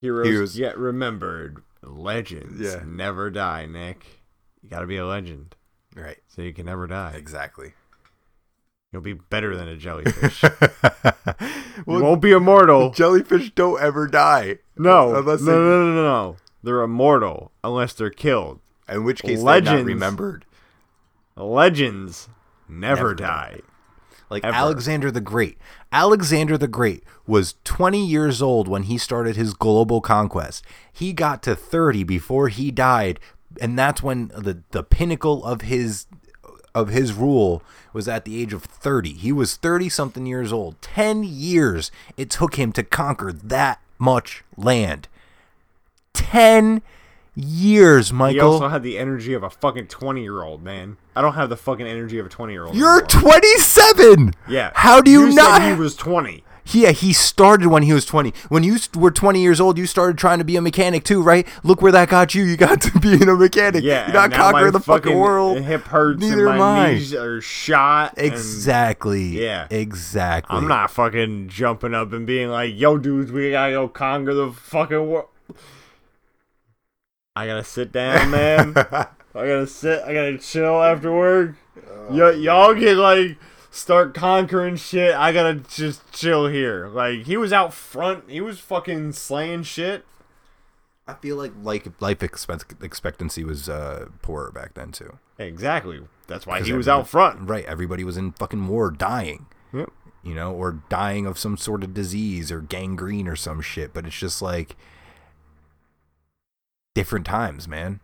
[0.00, 1.62] Heroes, Heroes- get remembered.
[1.82, 2.82] Legends Yeah.
[2.84, 4.20] never die, Nick.
[4.60, 5.54] You gotta be a legend
[5.94, 6.18] Right.
[6.26, 7.12] so you can never die.
[7.16, 7.74] Exactly.
[8.92, 10.42] You'll be better than a jellyfish.
[10.42, 10.50] you
[11.86, 12.90] well, won't be immortal.
[12.94, 14.58] jellyfish don't ever die.
[14.78, 16.36] No, Unless no, they- no, no, no, no.
[16.62, 18.60] They're immortal unless they're killed.
[18.88, 19.80] In which case, they're Legends.
[19.80, 20.44] not remembered.
[21.36, 22.28] Legends
[22.68, 23.60] never, Never die.
[24.30, 24.54] Like Ever.
[24.54, 25.56] Alexander the Great.
[25.92, 30.64] Alexander the Great was 20 years old when he started his global conquest.
[30.92, 33.20] He got to 30 before he died,
[33.60, 36.06] and that's when the the pinnacle of his
[36.74, 37.62] of his rule
[37.94, 39.14] was at the age of 30.
[39.14, 40.80] He was 30 something years old.
[40.82, 45.08] 10 years it took him to conquer that much land.
[46.14, 46.82] 10
[47.34, 48.34] years, Michael.
[48.34, 50.96] He also had the energy of a fucking 20 year old, man.
[51.14, 52.76] I don't have the fucking energy of a 20 year old.
[52.76, 54.34] You're 27.
[54.48, 54.72] Yeah.
[54.74, 55.62] How do you, said not?
[55.62, 56.44] he was 20.
[56.70, 58.32] Yeah, uh, he started when he was 20.
[58.48, 61.46] When you were 20 years old, you started trying to be a mechanic too, right?
[61.62, 62.44] Look where that got you.
[62.44, 63.84] You got to being a mechanic.
[63.84, 64.06] Yeah.
[64.06, 65.58] you got and conquer the fucking world.
[65.58, 68.14] Hip hurts Neither and my knees are shot.
[68.16, 69.24] and Exactly.
[69.24, 69.66] Yeah.
[69.70, 70.56] Exactly.
[70.56, 74.52] I'm not fucking jumping up and being like, yo, dudes, we gotta go conquer the
[74.52, 75.28] fucking world.
[77.34, 78.72] I gotta sit down, man.
[79.38, 80.02] I gotta sit.
[80.02, 81.54] I gotta chill after work.
[82.10, 83.38] Y- y'all get like
[83.70, 85.14] start conquering shit.
[85.14, 86.88] I gotta just chill here.
[86.88, 88.30] Like he was out front.
[88.30, 90.04] He was fucking slaying shit.
[91.06, 95.18] I feel like like life expect- expectancy was uh, poorer back then too.
[95.38, 96.00] Exactly.
[96.26, 97.48] That's why he was out front.
[97.48, 99.46] Right, everybody was in fucking war, dying.
[99.72, 99.90] Yep.
[100.22, 103.94] You know, or dying of some sort of disease or gangrene or some shit.
[103.94, 104.76] But it's just like
[106.94, 108.00] different times, man.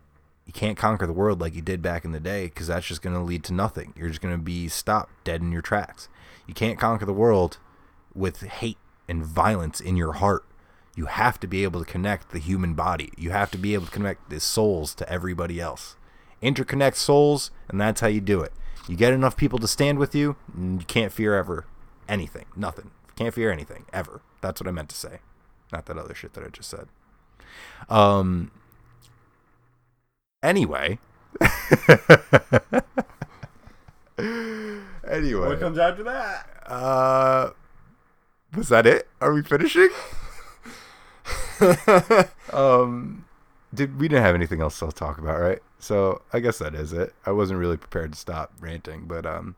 [0.55, 3.15] Can't conquer the world like you did back in the day because that's just going
[3.15, 3.93] to lead to nothing.
[3.97, 6.09] You're just going to be stopped dead in your tracks.
[6.47, 7.59] You can't conquer the world
[8.15, 8.79] with hate
[9.09, 10.45] and violence in your heart.
[10.97, 13.13] You have to be able to connect the human body.
[13.19, 15.97] You have to be able to connect the souls to everybody else.
[16.41, 18.53] Interconnect souls, and that's how you do it.
[18.89, 21.67] You get enough people to stand with you, and you can't fear ever
[22.09, 22.45] anything.
[22.55, 22.93] Nothing.
[23.17, 24.21] Can't fear anything ever.
[24.41, 25.19] That's what I meant to say.
[25.73, 26.87] Not that other shit that I just said.
[27.89, 28.53] Um.
[30.45, 30.99] Anyway.
[35.09, 35.49] anyway.
[35.49, 36.47] What comes after that?
[36.67, 37.51] Uh,
[38.55, 39.09] was that it?
[39.23, 39.89] Are we finishing?
[42.53, 43.25] um,
[43.73, 45.61] did we didn't have anything else to talk about, right?
[45.79, 47.15] So I guess that is it.
[47.25, 49.57] I wasn't really prepared to stop ranting, but um,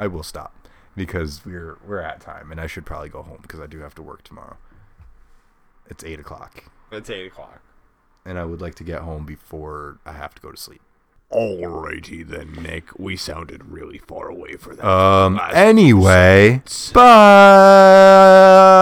[0.00, 0.54] I will stop
[0.96, 3.94] because we're we're at time, and I should probably go home because I do have
[3.96, 4.56] to work tomorrow.
[5.86, 7.60] It's eight o'clock, It's eight o'clock.
[8.24, 10.80] And I would like to get home before I have to go to sleep.
[11.32, 12.98] Alrighty then, Nick.
[12.98, 14.86] We sounded really far away for that.
[14.88, 15.38] Um.
[15.52, 16.62] Anyway,
[16.94, 18.76] bye.